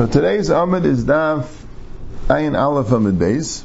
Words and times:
So 0.00 0.08
today's 0.08 0.50
Amid 0.50 0.86
is 0.86 1.04
Daf 1.04 1.46
Ayin 2.26 2.58
Aleph 2.58 2.90
Amid 2.90 3.14
Beis, 3.14 3.62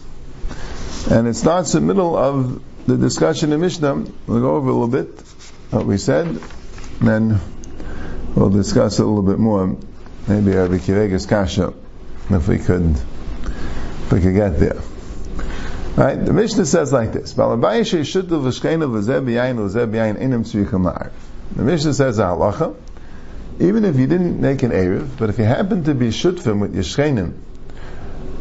and 1.09 1.27
it 1.27 1.33
starts 1.33 1.73
in 1.73 1.81
the 1.81 1.87
middle 1.91 2.15
of 2.15 2.61
the 2.85 2.97
discussion 2.97 3.51
in 3.51 3.59
Mishnah. 3.59 4.05
We'll 4.27 4.39
go 4.39 4.57
over 4.57 4.69
a 4.69 4.73
little 4.73 4.89
bit 4.89 5.19
what 5.71 5.87
we 5.87 5.97
said, 5.97 6.27
and 6.27 6.39
then 6.99 7.39
we'll 8.35 8.51
discuss 8.51 8.99
a 8.99 9.05
little 9.05 9.23
bit 9.23 9.39
more. 9.39 9.75
Maybe 10.27 10.51
Rabbi 10.51 10.75
Akiva 10.75 11.05
Eiger's 11.05 11.25
Kasha, 11.25 11.73
if 12.29 12.47
we 12.47 12.59
could, 12.59 12.91
if 12.91 14.11
we 14.13 14.21
could 14.21 14.35
get 14.35 14.59
there. 14.59 14.79
Right? 15.95 16.23
The 16.23 16.33
Mishnah 16.33 16.67
says 16.67 16.93
like 16.93 17.11
this: 17.11 17.33
The 17.33 17.57
Mishnah 21.57 21.93
says 21.95 22.19
halacha 22.19 22.75
even 23.59 23.83
if 23.83 23.97
you 23.97 24.07
didn't 24.07 24.39
make 24.39 24.63
an 24.63 24.71
Erev, 24.71 25.17
but 25.17 25.29
if 25.29 25.37
you 25.37 25.43
happen 25.43 25.83
to 25.83 25.93
be 25.93 26.09
Shutfim 26.09 26.61
with 26.61 26.73
your 26.73 26.83
Yishchenim, 26.83 27.33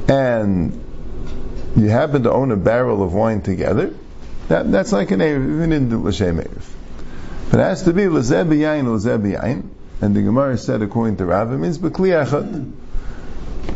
and 0.09 0.85
you 1.77 1.89
happen 1.89 2.23
to 2.23 2.33
own 2.33 2.53
a 2.53 2.57
barrel 2.57 3.03
of 3.03 3.13
wine 3.13 3.43
together, 3.43 3.95
that, 4.47 4.71
that's 4.71 4.93
like 4.93 5.11
an 5.11 5.21
Erev, 5.21 5.57
even 5.57 5.73
in 5.73 5.89
the 5.89 5.99
L'Shem 5.99 6.39
Erev. 6.39 6.65
But 7.51 7.61
it 7.61 7.65
has 7.65 7.83
to 7.83 7.93
be 7.93 8.09
L'zeh 8.09 8.45
B'yayin, 8.45 8.87
L'zeh 8.95 9.19
B'yayin, 9.21 9.69
and 10.01 10.15
the 10.15 10.23
Gemara 10.23 10.57
said 10.57 10.83
according 10.83 11.17
to 11.17 11.27
Rav, 11.27 11.53
it 11.53 11.59
means 11.59 11.79
B'kli 11.79 12.25
Echad. 12.25 12.73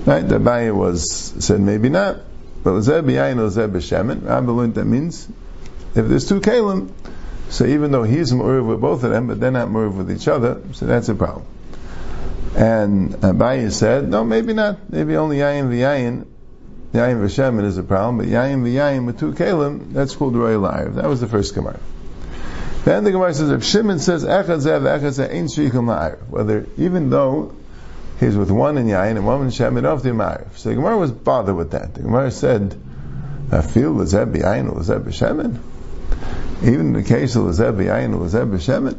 Right? 0.06 0.26
The 0.26 0.38
Abaye 0.38 0.74
was, 0.74 1.34
said 1.44 1.60
maybe 1.60 1.88
not, 1.88 2.18
but 2.62 2.74
L'zeh 2.74 3.02
B'yayin, 3.02 3.44
L'zeh 3.44 3.68
B'shemen, 3.68 4.28
Rav 4.28 4.48
learned 4.48 4.76
that 4.76 4.84
means, 4.84 5.28
if 5.96 6.06
there's 6.06 6.28
two 6.28 6.40
Kalim, 6.40 6.92
so 7.52 7.66
even 7.66 7.92
though 7.92 8.02
he's 8.02 8.32
Mu'uriv 8.32 8.66
with 8.66 8.80
both 8.80 9.04
of 9.04 9.10
them, 9.10 9.26
but 9.26 9.38
they're 9.38 9.50
not 9.50 9.68
Mu'uriv 9.68 9.94
with 9.94 10.10
each 10.10 10.26
other, 10.26 10.62
so 10.72 10.86
that's 10.86 11.10
a 11.10 11.14
problem. 11.14 11.44
And 12.56 13.10
Abaye 13.16 13.70
said, 13.70 14.08
no, 14.08 14.24
maybe 14.24 14.54
not. 14.54 14.90
Maybe 14.90 15.16
only 15.16 15.36
Yayin 15.36 15.68
v'Yayin, 15.68 16.24
Yayin 16.94 17.20
v'Shemin 17.20 17.64
is 17.64 17.76
a 17.76 17.82
problem, 17.82 18.16
but 18.16 18.26
Yayin 18.26 18.62
v'Yayin 18.62 19.04
with 19.04 19.20
two 19.20 19.32
Kalim, 19.32 19.92
that's 19.92 20.16
called 20.16 20.34
Roy 20.34 20.54
La'ariv. 20.54 20.94
That 20.94 21.04
was 21.04 21.20
the 21.20 21.28
first 21.28 21.54
Gemara. 21.54 21.78
Then 22.86 23.04
the 23.04 23.12
Gemara 23.12 23.34
says, 23.34 23.50
if 23.50 23.64
Shimon 23.64 23.98
says, 23.98 24.24
Echad 24.24 24.62
Zev, 24.62 25.30
Ein 25.30 25.44
Shrikum 25.44 25.88
La'ariv. 25.88 26.26
Whether, 26.30 26.66
even 26.78 27.10
though 27.10 27.54
he's 28.18 28.34
with 28.34 28.50
one 28.50 28.78
in 28.78 28.86
Yayin 28.86 29.16
and 29.16 29.26
one 29.26 29.42
in 29.42 29.48
Shemin, 29.48 29.84
off 29.84 30.02
the 30.02 30.08
Ma'ariv. 30.08 30.56
So 30.56 30.70
the 30.70 30.76
Gemara 30.76 30.96
was 30.96 31.10
bothered 31.10 31.54
with 31.54 31.72
that. 31.72 31.92
The 31.92 32.00
Gemara 32.00 32.30
said, 32.30 32.80
I 33.50 33.60
feel 33.60 33.92
Lezeb 33.92 34.32
b'Yayin, 34.32 34.74
Lezeb 34.74 35.04
b'Shemin. 35.04 35.58
Even 36.62 36.80
in 36.80 36.92
the 36.92 37.02
case 37.02 37.34
of 37.34 37.44
Lezeb 37.44 37.76
Yayin 37.76 38.14
or 38.14 38.26
Lezeb 38.26 38.52
Shemin, 38.54 38.96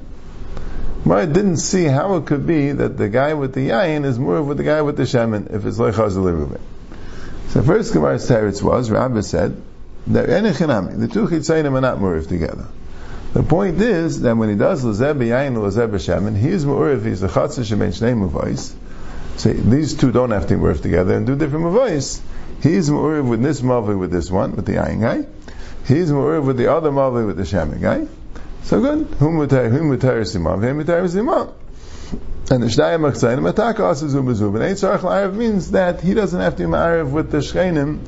I 1.10 1.26
didn't 1.26 1.58
see 1.58 1.86
how 1.86 2.18
it 2.18 2.26
could 2.26 2.46
be 2.46 2.72
that 2.72 2.98
the 2.98 3.08
guy 3.08 3.34
with 3.34 3.54
the 3.54 3.70
Yayin 3.70 4.04
is 4.06 4.20
more 4.20 4.42
with 4.42 4.58
the 4.58 4.64
guy 4.64 4.82
with 4.82 4.98
the 4.98 5.04
Shemin 5.04 5.54
if 5.54 5.66
it's 5.66 5.78
Lechaz 5.78 6.16
Reuven. 6.16 6.60
So 7.50 7.62
first 7.62 7.94
Gemara's 7.94 8.28
teretz 8.28 8.62
was, 8.62 8.90
Rabbi 8.90 9.22
said, 9.22 9.62
that 10.08 10.28
Enechinami, 10.28 11.00
the 11.00 11.08
two 11.08 11.28
Chitzayim 11.28 11.72
are 11.74 11.82
not 11.82 12.00
Muriv 12.00 12.28
together. 12.28 12.68
The 13.34 13.44
point 13.44 13.82
is 13.82 14.22
that 14.22 14.36
when 14.36 14.50
he 14.50 14.56
does 14.56 14.84
Lezeb 14.84 15.20
Yayin 15.20 15.56
or 15.58 15.70
Lezeb 15.70 15.92
Shemin, 15.92 16.38
he's 16.38 16.66
Muriv, 16.66 17.06
he's 17.06 17.22
the 17.22 17.28
Chatzah 17.28 17.64
Shemen 17.64 17.90
Shnei 17.90 18.14
Muvais. 18.14 18.74
So 19.38 19.54
these 19.54 19.94
two 19.94 20.12
don't 20.12 20.32
have 20.32 20.48
to 20.48 20.58
work 20.58 20.82
together 20.82 21.16
and 21.16 21.26
do 21.26 21.36
different 21.36 21.66
Muvais. 21.66 22.20
He's 22.62 22.90
Muriv 22.90 23.28
with 23.28 23.42
this 23.42 23.62
Mavi 23.62 23.98
with 23.98 24.12
this 24.12 24.30
one, 24.30 24.56
with 24.56 24.66
the 24.66 24.74
Yayin 24.74 25.02
guy. 25.02 25.26
He's 25.86 26.12
more 26.12 26.40
with 26.42 26.58
the 26.58 26.72
other 26.72 26.92
Mavi 26.92 27.26
with 27.26 27.38
the 27.38 27.46
Shaman 27.46 27.82
guy. 27.82 28.02
Eh? 28.02 28.06
So 28.64 28.80
good. 28.80 29.08
Whom 29.20 29.36
mutayr 29.36 29.70
simam, 29.70 30.60
v'hem 30.60 30.84
mutayr 30.84 31.04
simam. 31.10 31.54
And 32.50 32.64
the 32.64 32.68
Shnaya 32.68 33.00
Machzayim 33.00 33.50
attack 33.50 33.80
also 33.80 34.08
zubazub. 34.08 34.56
And 34.56 34.64
Eitzarach 34.64 35.00
La'arav 35.00 35.34
means 35.34 35.72
that 35.72 36.02
he 36.02 36.14
doesn't 36.14 36.40
have 36.40 36.56
to 36.58 36.64
be 36.64 36.70
Ma'arav 36.70 37.12
with 37.12 37.32
the 37.32 37.40
Shchenim, 37.40 38.00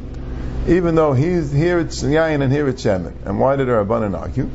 even 0.68 0.96
though 0.96 1.14
he's 1.14 1.52
here 1.52 1.80
at 1.80 1.88
Yayin 1.88 2.42
and 2.42 2.52
here 2.52 2.68
at 2.68 2.76
Shemin. 2.76 3.14
And 3.26 3.40
why 3.40 3.56
did 3.56 3.70
our 3.70 3.84
Rabbanan 3.84 4.18
argue? 4.18 4.50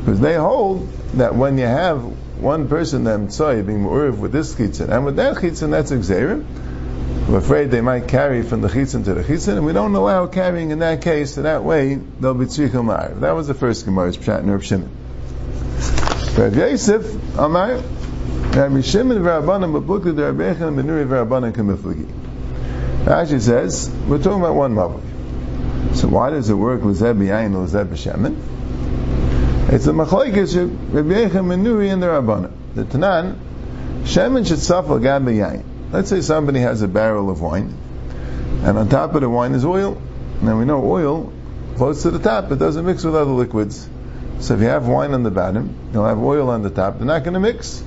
Because 0.00 0.20
they 0.20 0.34
hold 0.34 0.88
that 1.14 1.34
when 1.34 1.58
you 1.58 1.66
have 1.66 2.02
one 2.40 2.68
person, 2.68 3.04
the 3.04 3.18
Mitzvah, 3.18 3.62
being 3.62 3.80
Mu'uriv 3.84 4.18
with 4.18 4.32
this 4.32 4.54
chitzin, 4.54 4.88
and 4.90 5.04
with 5.04 5.16
that 5.16 5.36
chitzin, 5.36 5.70
that's 5.70 5.90
Xerim, 5.90 6.44
we're 7.28 7.38
afraid 7.38 7.70
they 7.70 7.82
might 7.82 8.08
carry 8.08 8.42
from 8.42 8.62
the 8.62 8.68
chitzin 8.68 9.04
to 9.04 9.12
the 9.12 9.22
chitzin, 9.22 9.58
and 9.58 9.66
we 9.66 9.74
don't 9.74 9.94
allow 9.94 10.26
carrying 10.26 10.70
in 10.70 10.78
that 10.78 11.02
case, 11.02 11.34
so 11.34 11.42
that 11.42 11.62
way 11.62 11.96
they'll 11.96 12.32
be 12.32 12.46
tzrichel 12.46 12.82
ma'ariv. 12.84 13.20
That 13.20 13.32
was 13.32 13.46
the 13.46 13.54
first 13.54 13.84
Gemara's 13.84 14.16
pshat 14.16 14.40
in 14.40 14.50
Reb 14.50 14.62
Shimon. 14.62 14.88
Rav 16.38 16.56
Yosef, 16.56 17.38
Amar, 17.38 17.74
Rabbi 17.74 18.80
Shimon 18.80 19.18
v'Rabbanan 19.18 19.78
b'blukah 19.78 20.16
d'Rabbeichan 20.16 20.74
b'nuri 20.74 21.06
v'Rabbanan 21.06 21.52
k'miflagi. 21.52 22.06
Rashi 23.04 23.40
says, 23.40 23.90
we're 24.06 24.22
talking 24.22 24.40
about 24.40 24.54
one 24.54 24.74
mavli. 24.74 25.02
So 25.94 26.08
why 26.08 26.30
does 26.30 26.48
it 26.48 26.54
work 26.54 26.82
l'zeb 26.82 27.18
b'yayin 27.18 27.54
l'zeb 27.62 27.88
b'shemin? 27.88 28.36
It's 29.70 29.84
the 29.84 29.92
machlekes 29.92 30.56
Rabbi 30.94 31.28
Yochanan 31.28 31.48
ben 31.50 31.62
Nuri 31.62 31.92
and 31.92 32.02
the 32.02 32.06
Rabbanan. 32.06 32.52
The 32.74 32.84
Tanan, 32.84 33.36
Shemin 34.04 34.46
should 34.48 34.60
suffer 34.60 34.98
gab 34.98 35.24
b'yayin. 35.24 35.64
Let's 35.90 36.10
say 36.10 36.20
somebody 36.20 36.60
has 36.60 36.82
a 36.82 36.88
barrel 36.88 37.30
of 37.30 37.40
wine, 37.40 37.76
and 38.62 38.76
on 38.76 38.88
top 38.88 39.14
of 39.14 39.22
the 39.22 39.28
wine 39.28 39.54
is 39.54 39.64
oil. 39.64 40.00
Now 40.42 40.58
we 40.58 40.64
know 40.64 40.84
oil 40.84 41.32
close 41.76 42.02
to 42.02 42.10
the 42.10 42.18
top, 42.18 42.50
it 42.50 42.58
doesn't 42.58 42.84
mix 42.84 43.04
with 43.04 43.14
other 43.14 43.30
liquids. 43.30 43.88
So 44.40 44.54
if 44.54 44.60
you 44.60 44.66
have 44.66 44.86
wine 44.86 45.14
on 45.14 45.22
the 45.22 45.30
bottom, 45.30 45.74
you'll 45.92 46.04
have 46.04 46.18
oil 46.18 46.50
on 46.50 46.62
the 46.62 46.70
top. 46.70 46.98
They're 46.98 47.06
not 47.06 47.24
going 47.24 47.34
to 47.34 47.40
mix. 47.40 47.82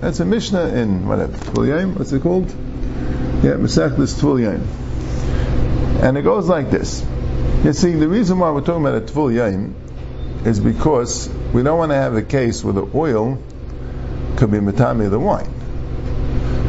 That's 0.00 0.20
a 0.20 0.24
Mishnah 0.24 0.66
in 0.74 1.06
whatever 1.06 1.32
Tvul 1.32 1.96
What's 1.96 2.12
it 2.12 2.22
called? 2.22 2.50
Yeah, 2.50 3.54
Masechtas 3.58 4.20
Tvul 4.20 4.60
And 6.02 6.18
it 6.18 6.22
goes 6.22 6.48
like 6.48 6.70
this. 6.70 7.04
You 7.64 7.72
see, 7.72 7.92
the 7.92 8.08
reason 8.08 8.40
why 8.40 8.50
we're 8.50 8.62
talking 8.62 8.84
about 8.84 8.96
a 8.96 9.12
tvul 9.12 9.32
yain 9.32 9.74
is 10.44 10.58
because 10.58 11.28
we 11.54 11.62
don't 11.62 11.78
want 11.78 11.92
to 11.92 11.94
have 11.94 12.16
a 12.16 12.22
case 12.22 12.64
where 12.64 12.72
the 12.72 12.88
oil 12.92 13.38
could 14.36 14.50
be 14.50 14.58
matami 14.58 15.08
the 15.08 15.20
wine. 15.20 15.48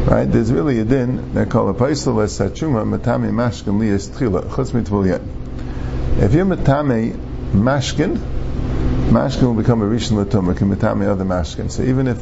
Right? 0.05 0.25
There's 0.25 0.51
really 0.51 0.79
a 0.81 0.85
din 0.85 1.33
they 1.33 1.47
call 1.47 1.67
a 1.69 1.73
paisel 1.73 2.23
es 2.23 2.37
sachuma 2.37 2.85
matami 2.85 3.31
mashkin 3.31 3.79
liyas 3.79 4.07
tchila 4.11 4.43
chutz 4.51 4.69
mitvul 4.69 5.07
yain. 5.07 6.21
If 6.21 6.35
you're 6.35 6.45
matami 6.45 7.13
mashkin, 7.53 8.17
mashkin 9.09 9.41
will 9.41 9.55
become 9.55 9.81
a 9.81 9.85
rishon 9.85 10.23
latuma, 10.23 10.55
can 10.55 10.69
matami 10.69 11.07
other 11.07 11.25
mashkin. 11.25 11.71
So 11.71 11.81
even 11.81 12.07
if 12.07 12.19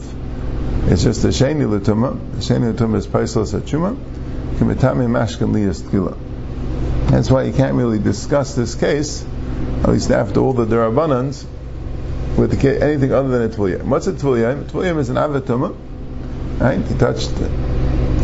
it's 0.89 1.03
just 1.03 1.25
a 1.25 1.27
sheni 1.27 1.67
latuma, 1.67 2.17
sheni 2.37 2.73
latuma 2.73 2.95
is 2.95 3.07
paisel 3.07 3.41
es 3.41 3.51
sachuma, 3.51 3.97
can 4.57 4.73
matami 4.73 5.07
mashkin 5.07 5.51
liyas 5.51 5.81
tchila. 5.81 6.30
That's 7.11 7.29
why 7.29 7.43
you 7.43 7.51
can't 7.51 7.75
really 7.75 7.99
discuss 7.99 8.55
this 8.55 8.73
case, 8.73 9.25
at 9.83 9.89
least 9.89 10.11
after 10.11 10.39
all 10.39 10.53
the 10.53 10.65
derabanans, 10.65 11.45
with 12.37 12.57
the, 12.57 12.81
anything 12.81 13.11
other 13.11 13.27
than 13.27 13.51
a 13.51 13.53
tvuliyim. 13.53 13.83
What's 13.83 14.07
a 14.07 14.13
tvuliyim? 14.13 14.63
Tvuliyim 14.71 14.97
is 14.97 15.09
an 15.09 15.17
avatuma, 15.17 15.75
right? 16.57 16.79
He 16.79 16.97
touched, 16.97 17.31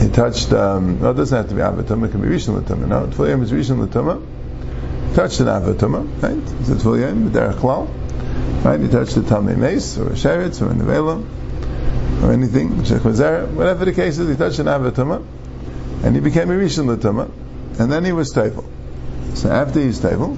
he 0.02 0.08
touched. 0.08 0.54
Um, 0.54 1.02
no, 1.02 1.12
it 1.12 1.16
doesn't 1.16 1.36
have 1.36 1.50
to 1.50 1.56
be 1.56 1.60
avatuma. 1.60 2.08
It 2.08 2.12
can 2.12 2.22
be 2.22 2.30
rishon 2.30 2.62
latuma. 2.62 2.88
No, 2.88 3.08
tvuliyim 3.08 3.44
is 3.44 3.52
rishon 3.52 3.86
latuma. 3.86 4.24
Touched 5.16 5.42
an 5.42 5.48
avatuma, 5.48 6.24
right? 6.24 6.38
It's 6.62 6.70
a 6.70 6.76
tvuliyim, 6.76 7.32
derech 7.32 7.56
klal, 7.56 7.90
right? 8.64 8.80
He 8.80 8.88
touched 8.88 9.18
a 9.18 9.20
tamei 9.20 9.58
mace 9.58 9.98
or 9.98 10.08
a 10.08 10.12
sheretz 10.12 10.62
or 10.62 10.72
a 10.72 10.74
nevela 10.74 12.24
or 12.24 12.32
anything, 12.32 12.78
whatever 12.78 13.84
the 13.84 13.92
case 13.92 14.18
is. 14.18 14.30
He 14.30 14.38
touched 14.38 14.60
an 14.60 14.68
avatuma, 14.68 15.26
and 16.06 16.16
he 16.16 16.22
became 16.22 16.50
a 16.50 16.54
rishon 16.54 16.96
latuma, 16.96 17.30
and 17.82 17.92
then 17.92 18.06
he 18.06 18.14
was 18.14 18.32
table. 18.32 18.64
So 19.36 19.52
after 19.52 19.80
he's 19.80 20.00
table, 20.00 20.38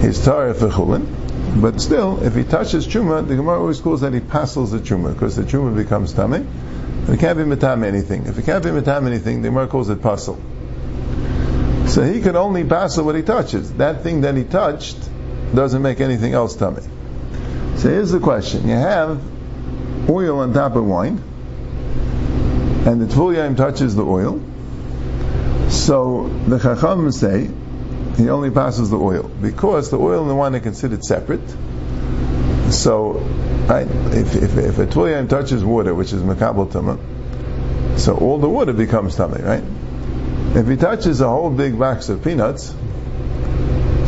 he's 0.00 0.24
Torah 0.24 0.54
for 0.54 0.68
chulin. 0.68 1.60
But 1.60 1.80
still, 1.80 2.22
if 2.22 2.34
he 2.34 2.44
touches 2.44 2.86
truma, 2.86 3.26
the 3.26 3.34
Gemara 3.34 3.58
always 3.58 3.80
calls 3.80 4.02
that 4.02 4.12
he 4.12 4.20
passes 4.20 4.70
the 4.70 4.78
truma 4.78 5.12
because 5.12 5.34
the 5.34 5.42
truma 5.42 5.74
becomes 5.74 6.12
tummy. 6.12 6.46
It 7.08 7.18
can't 7.18 7.38
be 7.38 7.44
matam 7.44 7.84
anything. 7.84 8.26
If 8.26 8.38
it 8.38 8.44
can't 8.44 8.62
be 8.62 8.70
matam 8.70 9.06
anything, 9.06 9.42
the 9.42 9.48
Gemara 9.48 9.66
calls 9.66 9.88
it 9.88 10.00
pasul. 10.02 10.38
So 11.88 12.02
he 12.02 12.20
can 12.20 12.36
only 12.36 12.64
passel 12.64 13.04
what 13.06 13.14
he 13.14 13.22
touches. 13.22 13.72
That 13.74 14.02
thing 14.02 14.20
that 14.20 14.36
he 14.36 14.44
touched 14.44 14.98
doesn't 15.54 15.80
make 15.80 16.00
anything 16.00 16.34
else 16.34 16.54
tummy. 16.54 16.82
So 17.76 17.88
here's 17.88 18.10
the 18.10 18.20
question: 18.20 18.68
You 18.68 18.74
have 18.74 19.20
oil 20.08 20.40
on 20.40 20.52
top 20.52 20.76
of 20.76 20.84
wine, 20.84 21.22
and 22.86 23.00
the 23.00 23.06
tvul 23.06 23.56
touches 23.56 23.96
the 23.96 24.04
oil. 24.04 24.40
So 25.70 26.28
the 26.46 26.58
chacham 26.58 27.10
say 27.10 27.50
he 28.18 28.28
only 28.28 28.50
passes 28.50 28.90
the 28.90 28.98
oil 28.98 29.30
because 29.40 29.90
the 29.90 29.98
oil 29.98 30.20
and 30.20 30.30
the 30.30 30.34
wine 30.34 30.54
are 30.54 30.60
considered 30.60 31.02
separate. 31.04 31.48
So, 32.70 33.12
right, 33.66 33.86
if, 33.88 34.36
if, 34.36 34.58
if 34.58 34.78
a 34.78 34.86
tulayim 34.86 35.28
touches 35.28 35.64
water, 35.64 35.94
which 35.94 36.12
is 36.12 36.22
makabel 36.22 36.70
tuma, 36.70 36.98
so 37.98 38.14
all 38.16 38.38
the 38.38 38.48
water 38.48 38.74
becomes 38.74 39.16
tummy, 39.16 39.40
right? 39.40 39.64
If 40.54 40.68
he 40.68 40.76
touches 40.76 41.22
a 41.22 41.28
whole 41.28 41.50
big 41.50 41.78
box 41.78 42.10
of 42.10 42.22
peanuts, 42.22 42.74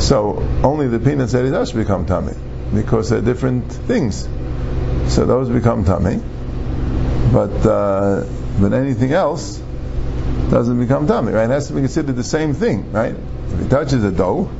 So 0.00 0.38
only 0.64 0.88
the 0.88 0.98
peanuts 0.98 1.32
that 1.32 1.44
he 1.44 1.50
does 1.50 1.72
become 1.72 2.06
tummy 2.06 2.32
because 2.74 3.10
they're 3.10 3.20
different 3.20 3.70
things. 3.70 4.26
So 5.12 5.26
those 5.26 5.50
become 5.50 5.84
tummy, 5.84 6.20
but 7.32 7.52
uh, 7.66 8.24
but 8.58 8.72
anything 8.72 9.12
else 9.12 9.58
doesn't 10.50 10.80
become 10.80 11.06
tummy, 11.06 11.32
right? 11.32 11.44
It 11.44 11.50
has 11.50 11.68
to 11.68 11.74
be 11.74 11.80
considered 11.80 12.16
the 12.16 12.24
same 12.24 12.54
thing, 12.54 12.90
right? 12.92 13.14
If 13.52 13.60
he 13.60 13.68
touches 13.68 14.02
the 14.02 14.12
dough, 14.12 14.50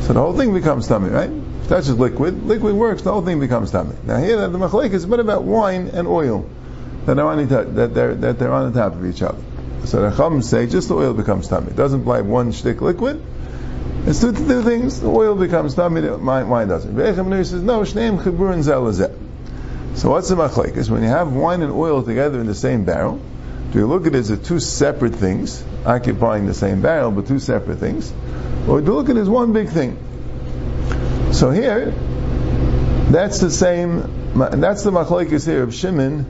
so 0.00 0.12
the 0.12 0.20
whole 0.20 0.36
thing 0.36 0.52
becomes 0.52 0.88
tummy, 0.88 1.10
right? 1.10 1.30
If 1.30 1.62
he 1.62 1.68
touches 1.68 1.98
liquid, 1.98 2.44
liquid 2.44 2.74
works, 2.74 3.02
the 3.02 3.12
whole 3.12 3.22
thing 3.22 3.40
becomes 3.40 3.70
tummy. 3.70 3.96
Now 4.04 4.18
here, 4.18 4.48
the 4.48 4.58
machlek 4.58 4.92
is 4.92 5.06
bit 5.06 5.20
about 5.20 5.44
wine 5.44 5.88
and 5.88 6.08
oil 6.08 6.48
that 7.06 7.18
are 7.18 7.26
on 7.26 7.46
the, 7.46 7.64
that 7.64 7.94
they're 7.94 8.14
that 8.14 8.38
they're 8.38 8.52
on 8.52 8.72
the 8.72 8.80
top 8.80 8.94
of 8.94 9.04
each 9.06 9.22
other. 9.22 9.42
So 9.84 10.08
the 10.08 10.16
Chum 10.16 10.42
say 10.42 10.66
just 10.66 10.88
the 10.88 10.94
oil 10.94 11.14
becomes 11.14 11.48
tummy. 11.48 11.68
It 11.68 11.76
doesn't 11.76 12.02
apply 12.02 12.20
one 12.20 12.52
shtick 12.52 12.80
liquid. 12.80 13.22
It's 14.04 14.20
two, 14.20 14.32
two 14.32 14.62
things. 14.62 15.00
The 15.00 15.08
oil 15.08 15.34
becomes 15.34 15.74
tummy. 15.74 16.08
Wine, 16.08 16.48
wine 16.48 16.68
doesn't. 16.68 16.94
Be'echem 16.94 17.30
says 17.44 17.62
no. 17.62 17.80
Shneim 17.80 18.22
chiburin 18.22 18.62
zelazeh. 18.62 19.16
So 19.96 20.10
what's 20.10 20.28
the 20.28 20.36
machlekes? 20.36 20.88
When 20.88 21.02
you 21.02 21.08
have 21.08 21.32
wine 21.32 21.62
and 21.62 21.72
oil 21.72 22.02
together 22.02 22.40
in 22.40 22.46
the 22.46 22.54
same 22.54 22.84
barrel, 22.84 23.20
do 23.72 23.78
you 23.78 23.86
look 23.86 24.06
at 24.06 24.14
it 24.14 24.30
as 24.30 24.38
two 24.46 24.60
separate 24.60 25.14
things, 25.14 25.62
occupying 25.84 26.46
the 26.46 26.54
same 26.54 26.80
barrel, 26.80 27.10
but 27.10 27.26
two 27.26 27.38
separate 27.38 27.78
things? 27.78 28.12
Or 28.68 28.80
you 28.80 28.86
look 28.86 29.08
at 29.08 29.16
it 29.16 29.20
as 29.20 29.28
one 29.28 29.52
big 29.52 29.68
thing? 29.68 29.98
So 31.32 31.50
here, 31.50 31.90
that's 33.10 33.40
the 33.40 33.50
same, 33.50 34.34
that's 34.34 34.84
the 34.84 34.90
machlekes 34.90 35.46
here 35.46 35.62
of 35.62 35.74
Shimon 35.74 36.26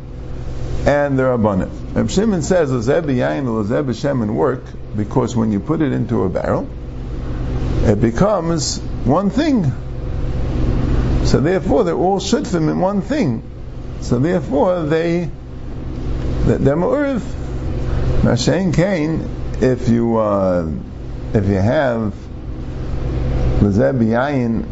and 0.86 1.18
the 1.18 1.22
Rabbanim. 1.22 1.94
Reb 1.94 2.10
Shimon 2.10 2.42
says, 2.42 2.70
Lezeb 2.70 3.04
yain 3.04 3.44
lezeb 3.44 3.86
shemen 3.90 4.34
work, 4.34 4.64
because 4.96 5.36
when 5.36 5.52
you 5.52 5.60
put 5.60 5.80
it 5.80 5.92
into 5.92 6.22
a 6.24 6.28
barrel, 6.28 6.68
it 7.84 8.00
becomes 8.00 8.78
one 9.04 9.30
thing. 9.30 9.64
So 11.24 11.40
therefore, 11.40 11.84
they're 11.84 11.94
all 11.94 12.18
shutfim 12.18 12.70
in 12.70 12.80
one 12.80 13.02
thing. 13.02 13.42
So 14.00 14.18
therefore, 14.18 14.82
they 14.82 15.30
they're 16.44 16.76
ma'uriv. 16.76 17.20
Mashain 18.22 18.74
Kain, 18.74 19.28
if 19.62 19.88
you 19.88 20.16
uh, 20.16 20.68
if 21.32 21.46
you 21.46 21.54
have 21.54 22.14
yain, 24.00 24.66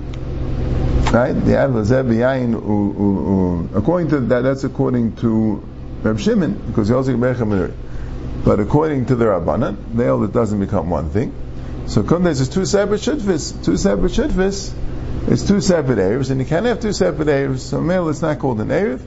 right? 1.13 1.35
You 1.35 1.53
have 1.53 1.71
yain. 1.71 3.77
According 3.77 4.09
to 4.11 4.21
that, 4.21 4.43
that's 4.43 4.65
according 4.65 5.17
to 5.17 5.67
Reb 6.03 6.19
Shimon, 6.19 6.55
because 6.67 6.89
he 6.89 6.95
also 6.95 7.13
But 8.45 8.59
according 8.59 9.07
to 9.07 9.17
the 9.17 9.27
Rabbanan, 9.27 9.95
hold 9.95 10.25
it 10.25 10.33
doesn't 10.33 10.59
become 10.59 10.91
one 10.91 11.11
thing. 11.11 11.35
So 11.87 12.03
Kundes 12.03 12.41
is 12.41 12.49
two 12.49 12.65
separate 12.65 13.01
shutfis. 13.01 13.65
Two 13.65 13.77
separate 13.77 14.13
shutfis. 14.13 14.73
It's 15.29 15.47
two 15.47 15.61
separate 15.61 15.99
Arabs, 15.99 16.31
and 16.31 16.41
you 16.41 16.47
can't 16.47 16.67
have 16.67 16.81
two 16.81 16.93
separate 16.93 17.29
Arabs. 17.29 17.63
So 17.63 17.81
male, 17.81 18.09
it's 18.09 18.23
not 18.23 18.39
called 18.39 18.61
an 18.61 18.71
Arab, 18.71 19.03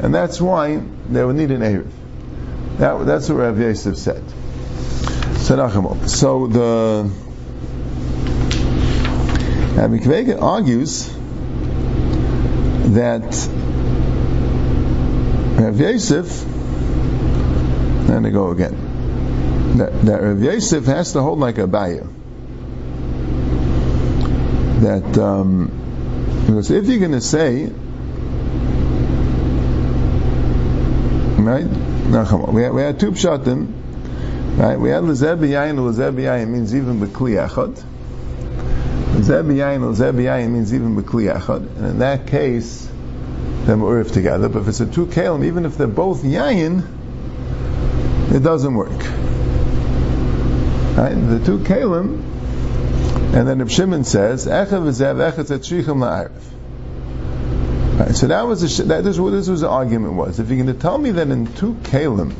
and 0.00 0.14
that's 0.14 0.40
why 0.40 0.82
they 1.08 1.24
would 1.24 1.36
need 1.36 1.50
an 1.50 1.62
Arab. 1.62 1.90
That, 2.78 3.06
that's 3.06 3.28
what 3.28 3.36
Rav 3.36 3.58
Yosef 3.58 3.96
said. 3.96 4.24
So 6.06 6.46
the 6.46 7.10
Rabbi 9.74 9.96
Akiva 9.96 10.14
Eiger 10.14 10.40
argues 10.40 11.12
that 12.94 13.24
Rav 15.60 15.80
Yosef, 15.80 16.44
and 18.10 18.24
I 18.24 18.30
go 18.30 18.52
again, 18.52 19.76
that, 19.78 20.00
that 20.02 20.22
Rav 20.22 20.40
Yosef 20.40 20.84
has 20.84 21.14
to 21.14 21.20
hold 21.20 21.40
like 21.40 21.56
Abaye. 21.56 22.08
That, 24.82 25.18
um, 25.18 26.44
because 26.46 26.70
if 26.70 26.86
you're 26.86 27.00
going 27.00 27.10
to 27.10 27.20
say, 27.20 27.64
right, 31.42 31.66
we 32.52 32.62
had, 32.62 32.72
we 32.72 32.82
had 32.82 33.00
two 33.00 33.10
pshatim, 33.10 33.79
right, 34.60 34.78
we 34.78 34.90
had 34.90 35.04
lezeb 35.04 35.38
yayin, 35.38 35.76
lezeb 35.76 36.14
yayin 36.14 36.48
means 36.48 36.74
even 36.74 37.00
bekli 37.00 37.36
echad, 37.48 37.82
lezeb 39.14 39.46
yayin, 39.46 39.80
lezeb 39.80 40.14
yayin 40.14 40.50
means 40.50 40.74
even 40.74 40.96
bekli 40.96 41.32
echad, 41.34 41.66
and 41.76 41.86
in 41.86 41.98
that 42.00 42.26
case, 42.26 42.88
they're 43.64 43.76
urif 43.76 44.12
together. 44.12 44.48
But 44.48 44.62
if 44.62 44.68
it's 44.68 44.80
a 44.80 44.86
two 44.86 45.06
kalim, 45.06 45.44
even 45.44 45.64
if 45.64 45.76
they're 45.76 45.86
both 45.86 46.22
yayin, 46.22 46.84
it 48.32 48.40
doesn't 48.40 48.74
work. 48.74 48.90
Right? 50.96 51.14
The 51.14 51.40
two 51.44 51.58
kalim, 51.58 52.22
and 53.34 53.48
then 53.48 53.58
Reb 53.60 53.70
Shimon 53.70 54.04
says, 54.04 54.46
"Echav 54.46 54.82
v'zev 54.84 55.32
echad 55.32 55.46
tzrichim 55.46 55.98
la'arif." 55.98 56.30
Right, 57.98 58.16
so 58.16 58.28
that 58.28 58.46
was 58.46 58.80
a, 58.80 58.84
that 58.84 59.06
is 59.06 59.20
what 59.20 59.30
this 59.30 59.48
was 59.48 59.60
the 59.60 59.68
argument 59.68 60.14
was. 60.14 60.40
If 60.40 60.48
you're 60.48 60.62
going 60.62 60.74
to 60.74 60.80
tell 60.80 60.98
me 60.98 61.10
that 61.12 61.28
in 61.28 61.46
two 61.54 61.74
kalim, 61.82 62.34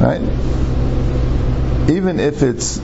right, 0.00 0.20
even 1.90 2.20
if 2.20 2.42
it's 2.42 2.78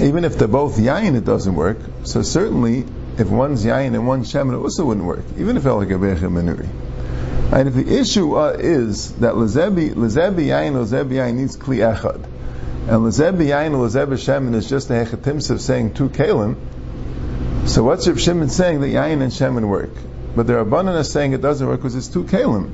even 0.00 0.24
if 0.24 0.38
they're 0.38 0.48
both 0.48 0.78
yain, 0.78 1.14
it 1.16 1.24
doesn't 1.24 1.54
work. 1.54 1.78
So 2.04 2.22
certainly 2.22 2.84
if 3.18 3.28
one's 3.28 3.64
yain 3.64 3.94
and 3.94 4.06
one's 4.06 4.32
shemen, 4.32 4.54
it 4.54 4.56
also 4.56 4.84
wouldn't 4.86 5.06
work, 5.06 5.24
even 5.38 5.56
if 5.56 5.64
elagabecha 5.64 6.20
menuri. 6.20 6.68
And 7.52 7.68
if 7.68 7.74
the 7.74 8.00
issue 8.00 8.34
uh, 8.34 8.56
is 8.58 9.12
that 9.16 9.34
lezebi 9.34 9.94
lezebi 9.94 10.46
yayin 10.46 10.72
lezebi 10.72 11.12
yayin 11.12 11.34
needs 11.34 11.56
kli 11.56 11.78
echad, 11.78 12.24
and 12.24 13.04
lezebi 13.04 13.48
yayin 13.48 13.72
lezebi 13.72 14.14
shemen 14.14 14.54
is 14.54 14.68
just 14.68 14.90
a 14.90 14.94
hechatimsa 14.94 15.50
of 15.50 15.60
saying 15.60 15.94
two 15.94 16.08
kalim, 16.08 16.56
so 17.66 17.84
what's 17.84 18.08
Reb 18.08 18.18
Shimon 18.18 18.48
saying 18.48 18.80
that 18.80 18.88
yain 18.88 19.22
and 19.22 19.32
shemen 19.32 19.68
work? 19.68 19.94
But 20.34 20.46
the 20.46 20.54
Rabbanan 20.54 20.98
is 20.98 21.12
saying 21.12 21.32
it 21.32 21.42
doesn't 21.42 21.66
work 21.66 21.78
because 21.78 21.94
it's 21.94 22.08
two 22.08 22.24
kalim. 22.24 22.70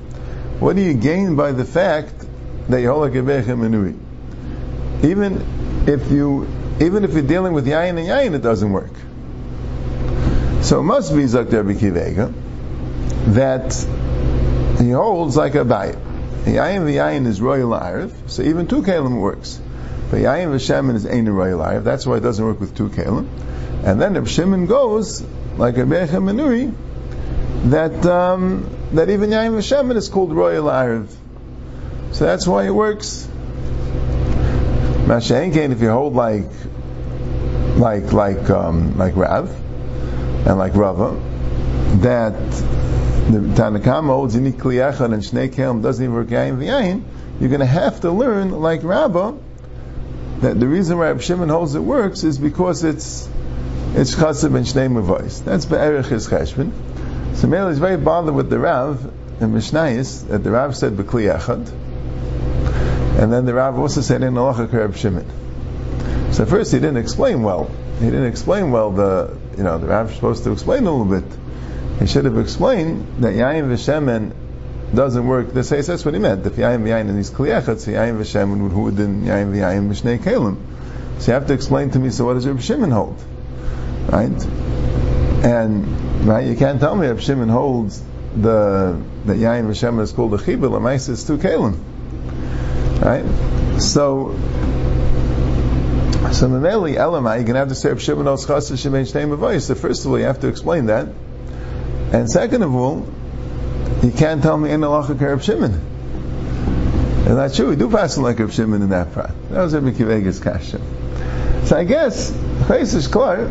What 0.61 0.77
do 0.77 0.83
you 0.83 0.95
gain 0.95 1.37
by 1.37 1.53
the 1.53 1.65
fact 1.65 2.25
that 2.69 2.81
you 2.81 2.89
hold 2.89 3.03
like 3.03 3.15
a 3.15 3.23
menuri? 3.23 3.97
Even 5.05 5.85
if 5.87 6.11
you 6.11 6.47
even 6.81 7.05
if 7.05 7.13
you're 7.13 7.23
dealing 7.23 7.53
with 7.53 7.67
yayin 7.67 7.99
and 7.99 8.07
yayin, 8.07 8.35
it 8.35 8.43
doesn't 8.43 8.73
work. 8.73 8.93
So 10.63 10.81
it 10.81 10.85
must 10.85 11.15
be 11.15 11.23
Zakter 11.23 11.65
B'Kivega 11.65 12.33
that 13.35 13.73
he 14.81 14.91
holds 14.91 15.37
like 15.37 15.55
a 15.55 15.65
bayit. 15.65 15.99
Yayin 16.45 16.85
v'yayin 16.85 17.27
is 17.27 17.41
royal 17.41 17.71
arif, 17.71 18.13
so 18.27 18.43
even 18.43 18.67
two 18.67 18.83
kalim 18.83 19.21
works. 19.21 19.61
But 20.11 20.19
yayin 20.19 20.49
v'shemen 20.49 20.95
is 20.95 21.07
ain't 21.07 21.29
a 21.29 21.33
royal 21.33 21.61
arif. 21.61 21.85
That's 21.85 22.07
why 22.07 22.17
it 22.17 22.21
doesn't 22.21 22.45
work 22.45 22.61
with 22.61 22.77
two 22.77 22.89
kalim. 22.89 23.27
And 23.85 24.01
then 24.01 24.17
if 24.17 24.29
Shimon 24.29 24.67
goes 24.67 25.23
like 25.57 25.77
a 25.77 25.83
Becha 25.83 26.21
Menuri, 26.23 26.75
that 27.71 28.07
um, 28.07 28.69
that 28.93 29.11
even 29.11 29.31
yayin 29.31 29.53
v'shemen 29.53 29.97
is 29.97 30.09
called 30.09 30.33
royal 30.33 30.65
arif. 30.67 31.09
So 32.13 32.25
that's 32.25 32.47
why 32.47 32.67
it 32.67 32.71
works. 32.71 33.29
Mashenkein, 35.07 35.73
if 35.73 35.81
you 35.81 35.91
hold 35.91 36.15
like 36.15 36.45
like 37.77 38.13
like 38.13 38.51
um, 38.51 38.99
like 38.99 39.17
Rav 39.17 39.51
and 40.47 40.59
like 40.59 40.75
Rava, 40.75 41.19
that 42.01 42.35
the 43.31 43.41
Tanakama 43.41 44.07
holds 44.07 44.35
Echad 44.35 45.13
and 45.13 45.23
Shnei 45.23 45.49
Kelm 45.49 45.83
doesn't 45.83 46.03
even 46.03 46.15
work 46.15 46.29
Yayin 46.29 46.57
V'Yayin, 46.57 47.03
you're 47.41 47.51
going 47.51 47.61
to 47.61 47.67
have 47.67 48.01
to 48.01 48.11
learn, 48.11 48.51
like 48.51 48.83
Rabbah, 48.83 49.35
that 50.41 50.59
the 50.59 50.67
reason 50.67 50.97
Rab 50.97 51.21
Shimon 51.21 51.51
holds 51.51 51.75
it 51.75 51.81
works 51.81 52.25
is 52.25 52.39
because 52.39 52.85
it's 52.85 53.29
it's 53.95 54.15
Chasib 54.15 54.55
and 54.55 54.67
Shnei 54.67 54.89
Mavais. 54.89 55.45
That's 55.45 55.67
Be'erich 55.67 56.07
his 56.07 56.29
Cheshbon. 56.29 56.73
So 57.37 57.49
Mele 57.49 57.69
is 57.69 57.79
very 57.79 57.97
bothered 57.97 58.35
with 58.35 58.51
the 58.51 58.59
Rav 58.59 59.05
in 59.41 59.53
Mishnayis 59.53 60.29
that 60.29 60.43
the 60.43 60.51
Rav 60.51 60.77
said 60.77 60.95
B'Kli 60.97 61.35
Echad, 61.35 61.71
and 63.19 63.33
then 63.33 63.45
the 63.47 63.55
Rav 63.55 63.79
also 63.79 64.01
said 64.01 64.23
in 64.23 64.35
Alacha 64.35 64.73
Rab 64.73 64.97
Shimon. 64.97 65.27
So 66.33 66.47
first 66.47 66.73
he 66.73 66.79
didn't 66.79 66.99
explain 66.99 67.43
well. 67.43 67.71
He 67.99 68.07
didn't 68.07 68.27
explain 68.27 68.71
well 68.71 68.93
the 68.93 69.37
you 69.57 69.65
know, 69.65 69.77
the 69.77 69.89
Rav 69.89 70.09
is 70.09 70.15
supposed 70.15 70.45
to 70.45 70.53
explain 70.53 70.87
a 70.87 70.93
little 70.93 71.21
bit. 71.21 71.25
He 71.99 72.07
should 72.07 72.27
have 72.27 72.39
explained 72.39 73.25
that 73.25 73.35
Yayin 73.35 73.65
v'Shemen 73.69 74.33
doesn't 74.95 75.27
work. 75.27 75.53
This 75.53 75.69
says 75.69 75.89
that's 75.89 76.05
what 76.05 76.15
he 76.15 76.21
meant. 76.21 76.47
If 76.47 76.55
Yayin 76.55 76.85
v'Yayin 76.85 77.09
and 77.09 77.17
he's 77.17 77.33
kliyachat, 77.33 77.81
so 77.81 77.91
Yayin 77.91 78.19
v'Shemen 78.19 78.63
would 78.63 78.71
who 78.71 78.91
didn't 78.93 79.25
Yayin 79.25 79.53
v'Yayin 79.53 79.89
v'Shnei 79.89 80.19
Kalim. 80.19 80.57
So 81.19 81.33
you 81.33 81.35
have 81.35 81.49
to 81.49 81.55
explain 81.55 81.91
to 81.91 81.99
me. 81.99 82.11
So 82.11 82.25
what 82.25 82.35
does 82.35 82.47
Reb 82.47 82.61
Shimon 82.61 82.93
hold? 82.93 83.21
Right? 84.09 84.47
And 85.45 86.25
right, 86.25 86.47
you 86.47 86.55
can't 86.55 86.79
tell 86.79 86.95
me 86.95 87.09
Reb 87.09 87.21
Shimon 87.21 87.49
holds 87.49 88.01
the 88.37 89.03
that 89.25 89.37
Yayin 89.37 89.67
v'Shemen 89.67 90.03
is 90.03 90.13
called 90.13 90.35
a 90.35 90.39
chibur. 90.39 90.71
Lamaisa 90.71 91.09
is 91.11 91.27
two 91.27 91.39
kalim. 91.39 91.81
Right? 93.01 93.25
So 93.81 94.35
so 96.33 96.47
Mameli 96.47 96.97
Elamai, 96.97 97.37
you're 97.37 97.47
to 97.55 97.55
have 97.55 97.69
to 97.69 97.75
say 97.75 97.97
Shimon 97.97 98.27
Oschasa 98.27 98.75
Shemein 98.75 99.11
Shnei 99.11 99.27
Mavayis. 99.27 99.63
So 99.63 99.75
first 99.75 100.05
of 100.05 100.11
all, 100.11 100.19
you 100.19 100.27
have 100.27 100.41
to 100.41 100.49
explain 100.49 100.87
that. 100.87 101.09
And 102.13 102.31
second 102.31 102.63
of 102.63 102.75
all, 102.75 103.07
you 104.03 104.13
can't 104.13 104.43
tell 104.43 104.57
me 104.57 104.71
in 104.71 104.81
Alacha 104.81 105.17
Kereb 105.17 105.43
Shimon. 105.43 105.73
And 105.73 107.37
that's 107.37 107.57
true. 107.57 107.71
We 107.71 107.77
do 107.77 107.91
pass 107.91 108.17
like 108.19 108.39
Reb 108.39 108.53
Shimon 108.53 108.83
in 108.83 108.91
that 108.91 109.13
part. 109.13 109.31
That 109.51 109.63
was 109.63 109.75
Rabbi 109.75 109.91
Akiva 109.91 110.17
Eiger's 110.17 110.39
kasha. 110.39 110.81
So 111.67 111.77
I 111.77 111.85
guess 111.85 112.31
Face 112.69 112.95
is 112.95 113.07
clear, 113.07 113.51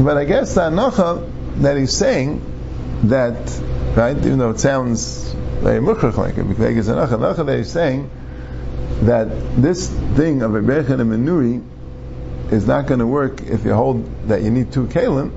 but 0.00 0.16
I 0.16 0.24
guess 0.24 0.54
the 0.54 0.62
Anocha 0.62 1.30
that 1.62 1.76
he's 1.76 1.96
saying 1.96 2.40
that, 3.04 3.34
right, 3.96 4.16
even 4.16 4.38
though 4.38 4.50
it 4.50 4.60
sounds 4.60 5.32
very 5.60 5.80
like 5.80 6.38
it, 6.38 6.48
because 6.48 6.86
the 6.86 6.94
Anocha 6.94 7.44
that 7.44 7.58
he's 7.58 7.72
saying 7.72 8.10
that 9.02 9.28
this 9.60 9.88
thing 9.88 10.42
of 10.42 10.54
a 10.54 10.60
Berchen 10.60 11.00
and 11.00 11.10
Menuri 11.10 11.62
is 12.52 12.66
not 12.66 12.86
going 12.86 13.00
to 13.00 13.06
work 13.06 13.42
if 13.42 13.64
you 13.64 13.74
hold 13.74 14.28
that 14.28 14.42
you 14.42 14.50
need 14.50 14.72
two 14.72 14.86
kalim. 14.86 15.32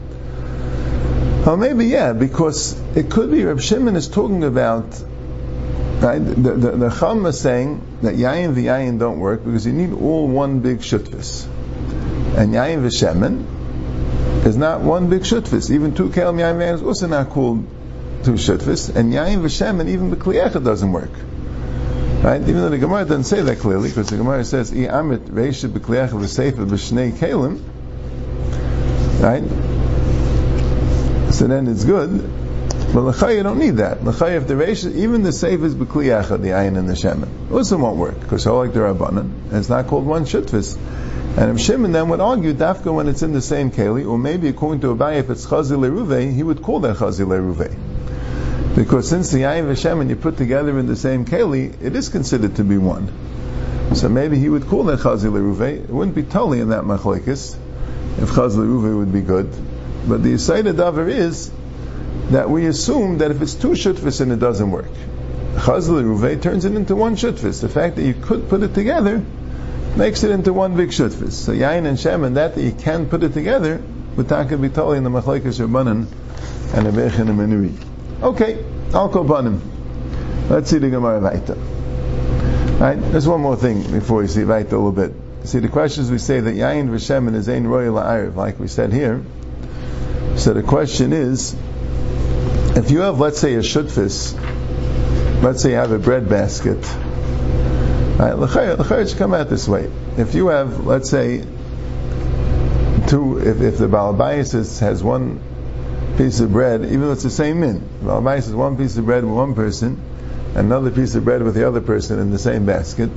Well, 1.45 1.57
maybe 1.57 1.85
yeah, 1.85 2.13
because 2.13 2.79
it 2.95 3.09
could 3.09 3.31
be 3.31 3.43
Reb 3.43 3.59
Shimon 3.59 3.95
is 3.95 4.07
talking 4.07 4.43
about 4.43 4.85
right. 6.01 6.19
The 6.19 6.33
the, 6.33 6.71
the 6.71 6.89
Chum 6.89 7.25
is 7.25 7.39
saying 7.39 7.81
that 8.01 8.15
yayin 8.15 8.53
v'yayin 8.53 8.99
don't 8.99 9.19
work 9.19 9.43
because 9.43 9.65
you 9.65 9.73
need 9.73 9.93
all 9.93 10.27
one 10.27 10.59
big 10.59 10.79
shutfis, 10.79 11.45
and 12.37 12.53
yayin 12.53 12.83
v'shemen 12.83 14.45
is 14.45 14.55
not 14.55 14.81
one 14.81 15.09
big 15.09 15.21
shutfis. 15.21 15.71
Even 15.71 15.95
two 15.95 16.09
kalim 16.09 16.37
yayin 16.37 16.57
v'yayin 16.57 16.75
is 16.75 16.83
also 16.83 17.07
not 17.07 17.29
called 17.29 17.65
two 18.23 18.33
shutfis, 18.33 18.95
and 18.95 19.11
yayin 19.11 19.41
v'shemen 19.41 19.89
even 19.89 20.11
the 20.11 20.15
kliyecha 20.15 20.63
doesn't 20.63 20.91
work. 20.91 21.11
Right? 22.23 22.39
Even 22.41 22.57
though 22.57 22.69
the 22.69 22.77
Gemara 22.77 23.05
doesn't 23.05 23.23
say 23.23 23.41
that 23.41 23.59
clearly, 23.59 23.89
because 23.89 24.09
the 24.09 24.17
Gemara 24.17 24.45
says, 24.45 24.71
"I 24.71 24.75
amit 24.75 25.29
reisha 25.29 25.69
b'kliach 25.69 26.09
v'seifa 26.09 26.67
b'shnei 26.67 27.13
kalim." 27.13 27.59
Right? 29.21 29.43
So 31.33 31.47
then 31.47 31.67
it's 31.67 31.83
good. 31.83 32.21
But 32.93 33.01
l'chay 33.01 33.37
you 33.37 33.43
don't 33.43 33.57
need 33.57 33.77
that. 33.77 34.03
L'chay 34.03 34.35
if 34.35 34.47
the 34.47 34.53
reisha, 34.53 34.93
even 34.93 35.23
the 35.23 35.31
seif 35.31 35.63
is 35.63 35.73
b'kliach 35.73 36.29
the 36.41 36.49
ayin 36.49 36.77
and 36.77 36.87
the 36.87 36.93
shemen, 36.93 37.27
also 37.51 37.77
won't 37.77 37.97
work 37.97 38.19
because 38.19 38.45
all 38.45 38.57
like 38.59 38.73
the 38.73 38.81
rabbanon, 38.81 39.53
it's 39.53 39.69
not 39.69 39.87
called 39.87 40.05
one 40.05 40.25
shutfis. 40.25 40.77
And 41.37 41.57
if 41.57 41.65
Shimon 41.65 41.93
then 41.93 42.09
would 42.09 42.19
argue 42.19 42.53
dafka 42.53 42.93
when 42.93 43.07
it's 43.07 43.23
in 43.23 43.31
the 43.31 43.41
same 43.41 43.71
keli, 43.71 44.05
or 44.05 44.19
maybe 44.19 44.49
according 44.49 44.81
to 44.81 44.93
Abaye, 44.93 45.19
if 45.19 45.29
it's 45.29 45.45
chazi 45.45 45.77
leruve, 45.77 46.35
he 46.35 46.43
would 46.43 46.61
call 46.61 46.81
that 46.81 46.97
chazi 46.97 47.25
leruve. 47.25 47.73
Because 48.75 49.09
since 49.09 49.31
the 49.31 49.39
Yayin 49.39 49.67
Hashem 49.67 50.09
you 50.09 50.15
put 50.15 50.37
together 50.37 50.79
in 50.79 50.87
the 50.87 50.95
same 50.95 51.25
Keli, 51.25 51.81
it 51.81 51.95
is 51.95 52.09
considered 52.09 52.55
to 52.55 52.63
be 52.63 52.77
one. 52.77 53.11
So 53.95 54.07
maybe 54.07 54.37
he 54.37 54.47
would 54.47 54.67
call 54.67 54.85
that 54.85 54.99
Chazi 54.99 55.29
Leruve. 55.29 55.83
It 55.83 55.89
wouldn't 55.89 56.15
be 56.15 56.23
totally 56.23 56.61
in 56.61 56.69
that 56.69 56.85
Machlekes, 56.85 57.57
if 58.17 58.29
Chazi 58.29 58.55
Leruve 58.55 58.97
would 58.97 59.11
be 59.11 59.21
good. 59.21 59.51
But 60.07 60.23
the 60.23 60.33
Yisaida 60.33 60.73
Davar 60.73 61.09
is 61.09 61.51
that 62.29 62.49
we 62.49 62.65
assume 62.67 63.17
that 63.17 63.31
if 63.31 63.41
it's 63.41 63.55
two 63.55 63.71
Shutfis 63.71 64.21
and 64.21 64.31
it 64.31 64.39
doesn't 64.39 64.71
work, 64.71 64.89
Chazi 65.55 66.01
Leruve 66.01 66.41
turns 66.41 66.63
it 66.63 66.73
into 66.73 66.95
one 66.95 67.17
Shutfis. 67.17 67.59
The 67.59 67.69
fact 67.69 67.97
that 67.97 68.03
you 68.03 68.13
could 68.13 68.47
put 68.47 68.63
it 68.63 68.73
together 68.73 69.21
makes 69.97 70.23
it 70.23 70.31
into 70.31 70.53
one 70.53 70.77
big 70.77 70.89
Shutfis. 70.89 71.33
So 71.33 71.51
Yain 71.51 71.85
and 71.85 71.99
Shem 71.99 72.23
and 72.23 72.37
that 72.37 72.55
that 72.55 72.61
you 72.61 72.71
can 72.71 73.09
put 73.09 73.23
it 73.23 73.33
together, 73.33 73.81
would 74.15 74.29
taka 74.29 74.57
be 74.57 74.69
totally 74.69 74.97
in 74.97 75.03
the 75.03 75.09
Machlekes 75.09 75.59
Rabbanan 75.59 76.07
and 76.73 76.85
the 76.85 76.91
Bechin 76.91 77.29
and 77.29 77.37
Menuri. 77.37 77.90
Okay, 78.21 78.63
I'll 78.93 79.09
call 79.09 79.23
Banim. 79.23 79.59
Let's 80.47 80.69
see 80.69 80.77
the 80.77 80.91
Gemara 80.91 81.19
Vaita. 81.19 82.79
Right, 82.79 82.93
there's 83.11 83.27
one 83.27 83.41
more 83.41 83.55
thing 83.55 83.81
before 83.91 84.19
we 84.19 84.27
see 84.27 84.41
Vaita 84.41 84.73
a 84.73 84.77
little 84.77 84.91
bit. 84.91 85.11
See, 85.43 85.57
the 85.57 85.69
questions 85.69 86.11
we 86.11 86.19
say 86.19 86.39
that 86.39 86.53
Yain 86.53 86.89
V'Shem 86.89 87.33
is 87.33 87.49
Ein 87.49 87.65
Royal 87.65 87.95
La'ariv, 87.95 88.35
like 88.35 88.59
we 88.59 88.67
said 88.67 88.93
here. 88.93 89.23
So 90.35 90.53
the 90.53 90.61
question 90.61 91.13
is, 91.13 91.55
if 92.75 92.91
you 92.91 92.99
have, 92.99 93.19
let's 93.19 93.39
say, 93.39 93.55
a 93.55 93.61
shutfis, 93.61 94.35
let's 95.41 95.63
say 95.63 95.71
you 95.71 95.77
have 95.77 95.91
a 95.91 95.97
bread 95.97 96.29
basket, 96.29 96.77
right, 98.19 98.37
l'chayr 98.37 99.09
should 99.09 99.17
come 99.17 99.33
out 99.33 99.49
this 99.49 99.67
way. 99.67 99.89
If 100.17 100.35
you 100.35 100.49
have, 100.49 100.85
let's 100.85 101.09
say, 101.09 101.39
two, 103.07 103.39
if, 103.39 103.61
if 103.61 103.79
the 103.79 103.87
Balabayas 103.87 104.79
has 104.81 105.01
one 105.03 105.41
piece 106.21 106.39
of 106.39 106.51
bread, 106.51 106.83
even 106.85 107.01
though 107.01 107.13
it's 107.13 107.23
the 107.23 107.31
same 107.31 107.61
min. 107.61 107.81
Rabbi 108.03 108.41
says 108.41 108.53
one 108.53 108.77
piece 108.77 108.95
of 108.95 109.05
bread 109.05 109.25
with 109.25 109.33
one 109.33 109.55
person, 109.55 109.99
another 110.53 110.91
piece 110.91 111.15
of 111.15 111.25
bread 111.25 111.41
with 111.41 111.55
the 111.55 111.67
other 111.67 111.81
person 111.81 112.19
in 112.19 112.29
the 112.29 112.37
same 112.37 112.67
basket. 112.67 113.09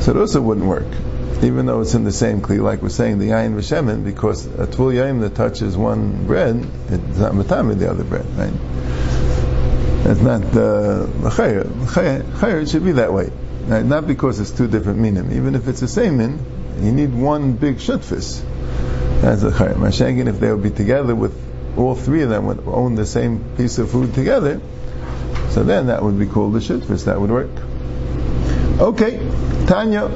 So 0.00 0.12
it 0.12 0.16
also 0.16 0.40
wouldn't 0.40 0.66
work, 0.66 0.86
even 1.42 1.66
though 1.66 1.82
it's 1.82 1.92
in 1.92 2.04
the 2.04 2.12
same 2.12 2.40
kli, 2.40 2.62
like 2.62 2.80
we're 2.80 2.88
saying 2.88 3.18
the 3.18 3.26
yain 3.26 3.54
v'shemen, 3.54 4.02
because 4.02 4.46
a 4.46 4.66
tvul 4.66 4.94
yain 4.94 5.20
that 5.20 5.34
touches 5.34 5.76
one 5.76 6.26
bread, 6.26 6.66
it's 6.88 7.18
not 7.18 7.34
matam 7.34 7.68
with 7.68 7.80
the 7.80 7.90
other 7.90 8.04
bread, 8.04 8.24
right? 8.38 8.54
It's 10.06 10.20
not 10.20 10.40
the 10.52 11.10
uh, 11.22 11.30
chayr. 11.30 12.62
It 12.62 12.68
should 12.70 12.84
be 12.84 12.92
that 12.92 13.12
way, 13.12 13.30
right? 13.66 13.84
Not 13.84 14.06
because 14.06 14.40
it's 14.40 14.52
two 14.52 14.68
different 14.68 15.00
minim. 15.00 15.32
Even 15.32 15.54
if 15.54 15.68
it's 15.68 15.80
the 15.80 15.88
same 15.88 16.16
min, 16.16 16.38
you 16.80 16.92
need 16.92 17.12
one 17.12 17.52
big 17.52 17.76
shutfis. 17.76 18.40
That's 19.20 19.42
a 19.42 19.50
chayr. 19.50 19.74
Mashagin, 19.74 20.28
if 20.28 20.40
they 20.40 20.50
would 20.50 20.62
be 20.62 20.70
together 20.70 21.14
with 21.14 21.42
all 21.76 21.94
three 21.94 22.22
of 22.22 22.30
them 22.30 22.46
would 22.46 22.62
own 22.66 22.94
the 22.94 23.06
same 23.06 23.44
piece 23.56 23.78
of 23.78 23.90
food 23.90 24.14
together, 24.14 24.60
so 25.50 25.62
then 25.62 25.86
that 25.86 26.02
would 26.02 26.18
be 26.18 26.26
called 26.26 26.54
the 26.54 26.58
shitfus. 26.58 27.04
That 27.04 27.20
would 27.20 27.30
work. 27.30 27.50
Okay, 28.78 29.18
Tanya. 29.66 30.08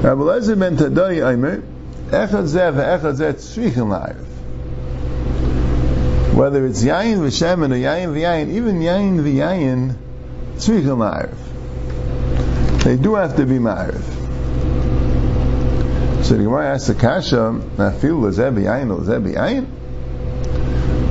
Rabbi 0.00 0.22
Lezer 0.22 0.58
ben 0.58 0.76
Tadai 0.76 1.20
Aimer, 1.30 1.62
Echad 2.08 2.46
Zeh 2.46 2.72
ve'echad 2.72 3.16
Zeh 3.16 3.34
tzrichin 3.34 3.88
la'ariv. 3.88 4.24
Whether 6.34 6.66
it's 6.66 6.82
Yayin 6.82 7.18
v'shemen 7.18 7.72
or 7.72 7.76
Yayin 7.76 8.12
v'yayin, 8.14 8.48
even 8.50 8.80
Yayin 8.80 9.20
v'yayin, 9.20 9.96
tzrichin 10.56 10.96
la'ariv. 10.96 11.36
They 12.84 12.96
do 12.96 13.16
have 13.16 13.36
to 13.36 13.44
be 13.44 13.58
ma'ariv. 13.58 14.02
So 16.24 16.34
the 16.34 16.44
Gemara 16.44 16.68
asks 16.74 16.86
the 16.86 16.94
Kasha, 16.94 17.60
Nafil 17.76 18.20
l'zeh 18.22 18.52
b'yayin 18.54 18.90
l'zeh 18.96 19.20
b'yayin? 19.20 19.66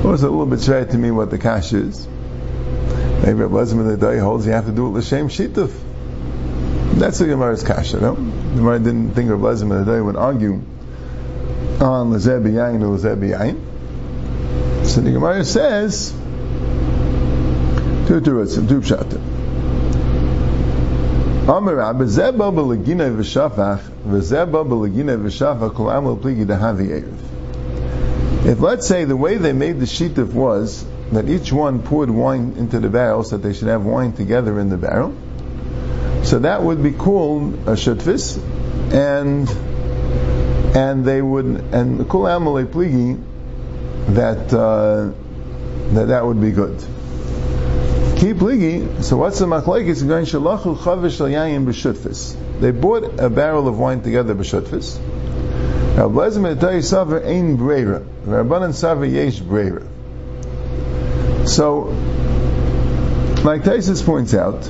Was 0.08 0.22
a 0.22 0.30
little 0.30 0.46
bit 0.46 0.62
shy 0.62 0.84
to 0.84 0.96
me 0.96 1.10
what 1.10 1.30
the 1.30 1.36
kash 1.36 1.74
is. 1.74 2.08
Maybe 3.22 3.42
it 3.42 3.50
wasn't 3.50 3.84
the 3.84 3.98
day 3.98 4.16
holds 4.16 4.46
you 4.46 4.52
have 4.52 4.64
to 4.64 4.72
do 4.72 4.86
it 4.86 4.98
l'shem 4.98 5.28
shituf. 5.28 5.70
That's 6.94 7.18
the 7.18 7.26
Gemara's 7.26 7.62
kasha, 7.62 8.00
no? 8.00 8.14
The 8.14 8.54
Gemara 8.56 8.78
didn't 8.78 9.10
think 9.10 9.30
of 9.30 9.40
Lazim 9.40 9.68
the 9.68 9.84
day 9.84 10.00
would 10.00 10.16
argue 10.16 10.62
on 11.82 12.10
l'zeh 12.14 12.42
b'yayin 12.42 12.80
or 12.80 12.96
l'zeh 12.96 13.16
b'yayin. 13.16 14.86
So 14.86 15.02
the 15.02 15.12
Gemara 15.12 15.44
says, 15.44 16.10
two 18.08 18.22
terutzim, 18.22 18.66
two 18.66 18.80
pshatim. 18.80 19.20
Amar 21.54 21.74
Rabbi 21.74 22.04
Zeba 22.04 22.50
b'legina 22.50 23.14
v'shafach 23.14 23.82
v'zeba 24.06 24.64
b'legina 24.66 25.18
v'shafach 25.22 25.74
kol 25.74 25.90
amal 25.90 26.16
pligi 26.16 26.46
dahavi. 26.46 27.04
If 28.44 28.60
let's 28.60 28.86
say 28.86 29.04
the 29.04 29.16
way 29.16 29.36
they 29.36 29.52
made 29.52 29.80
the 29.80 29.86
shituf 29.86 30.32
was 30.32 30.84
that 31.12 31.28
each 31.28 31.52
one 31.52 31.82
poured 31.82 32.08
wine 32.08 32.54
into 32.56 32.80
the 32.80 32.88
barrel 32.88 33.24
so 33.24 33.36
that 33.36 33.46
they 33.46 33.52
should 33.52 33.68
have 33.68 33.84
wine 33.84 34.12
together 34.12 34.58
in 34.60 34.68
the 34.68 34.76
barrel, 34.76 35.14
so 36.22 36.38
that 36.38 36.62
would 36.62 36.82
be 36.82 36.92
called 36.92 37.54
a 37.66 37.72
shutfis, 37.72 38.38
and 38.92 39.48
and 40.76 41.04
they 41.04 41.20
would 41.20 41.46
and 41.46 42.08
kul 42.08 42.22
amalei 42.22 42.66
pligi 42.66 43.20
that 44.14 44.52
uh, 44.52 45.12
that 45.94 46.08
that 46.08 46.24
would 46.24 46.40
be 46.40 46.50
good. 46.50 46.78
Ki 48.18 48.34
pligi. 48.34 49.02
So 49.02 49.16
what's 49.16 49.38
the 49.38 49.46
machlekes 49.46 50.06
going 50.06 50.26
shalachu 50.26 50.76
chavish 50.76 51.18
yayin 51.18 51.66
b'shutfis? 51.66 52.36
They 52.60 52.70
bought 52.70 53.20
a 53.20 53.30
barrel 53.30 53.68
of 53.68 53.78
wine 53.78 54.02
together 54.02 54.34
b'shutfis. 54.34 54.98
Now, 55.98 56.08
blazim 56.08 56.44
etai 56.44 56.80
saver 56.84 57.24
ein 57.24 57.58
breira. 57.58 58.06
Rabbanan 58.24 58.72
saver 58.72 59.04
yesh 59.04 59.40
breira. 59.40 59.84
So, 61.44 61.86
like 63.42 63.62
Taisus 63.62 64.06
points 64.06 64.32
out, 64.32 64.62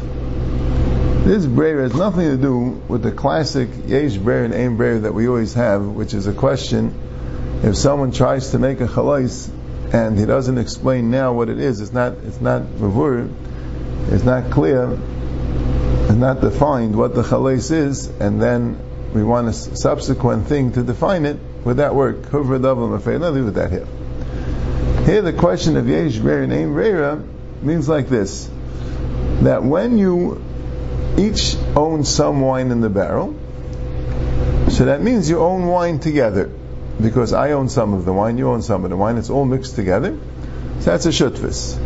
this 1.27 1.45
breira 1.45 1.83
has 1.83 1.95
nothing 1.95 2.31
to 2.31 2.39
do 2.39 2.83
with 2.89 3.03
the 3.03 3.13
classic 3.13 3.69
yesh 3.85 4.15
breira 4.15 4.47
and 4.47 4.55
ein 4.55 4.79
breira 4.79 5.03
that 5.03 5.13
we 5.13 5.29
always 5.29 5.53
have, 5.53 5.85
which 5.85 6.15
is 6.15 6.27
a 6.27 6.33
question 6.33 6.95
if 7.63 7.77
someone 7.77 8.11
tries 8.11 8.53
to 8.53 8.59
make 8.59 8.81
a 8.81 8.87
chalais 8.87 9.51
and 9.93 10.19
he 10.19 10.25
doesn't 10.25 10.57
explain 10.57 11.11
now 11.11 11.35
what 11.35 11.51
it 11.51 11.59
is, 11.59 11.83
it's 11.83 11.93
not 11.93 12.15
it's 12.25 12.41
not 12.41 12.63
mavur, 12.63 13.31
it's 14.11 14.25
not 14.25 14.51
clear, 14.51 14.99
it's 16.05 16.13
not 16.13 16.41
defined 16.41 16.97
what 16.97 17.15
the 17.15 17.23
chalais 17.23 17.71
is, 17.71 18.07
and 18.19 18.41
then 18.41 18.79
we 19.15 19.25
want 19.25 19.49
a 19.49 19.53
subsequent 19.53 20.47
thing 20.47 20.73
to 20.73 20.83
define 20.83 21.25
it, 21.25 21.39
would 21.65 21.79
that 21.79 21.95
work? 21.95 22.17
Huvra 22.27 22.61
double 22.61 22.93
I'll 22.95 23.31
leave 23.31 23.47
it 23.47 23.55
that 23.55 23.71
here. 23.71 23.87
Here 25.05 25.23
the 25.23 25.33
question 25.33 25.77
of 25.77 25.89
Yesh 25.89 26.17
Reira 26.17 26.47
name 26.47 26.75
Reira 26.75 27.25
means 27.63 27.89
like 27.89 28.09
this 28.09 28.49
that 29.43 29.63
when 29.63 29.99
you 29.99 30.43
each 31.17 31.57
own 31.77 32.05
some 32.05 32.41
wine 32.41 32.71
in 32.71 32.81
the 32.81 32.89
barrel, 32.89 33.35
so 34.69 34.85
that 34.85 35.01
means 35.03 35.31
you 35.31 35.41
own 35.41 35.67
wine 35.67 35.99
together. 35.99 36.51
Because 37.01 37.33
I 37.33 37.53
own 37.53 37.69
some 37.69 37.95
of 37.95 38.05
the 38.05 38.13
wine, 38.13 38.39
you 38.39 38.49
own 38.49 38.63
some 38.63 38.85
of 38.85 38.91
the 38.91 38.97
wine, 38.97 39.19
it's 39.19 39.31
all 39.31 39.45
mixed 39.45 39.77
together. 39.77 40.19
So 40.81 40.91
that's 40.91 41.07
a 41.07 41.11
shutfis. 41.11 41.77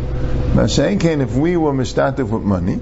Mashenkein, 0.53 1.21
if 1.21 1.35
we 1.35 1.55
were 1.55 1.71
mishtatif 1.71 2.29
with 2.29 2.43
money, 2.43 2.79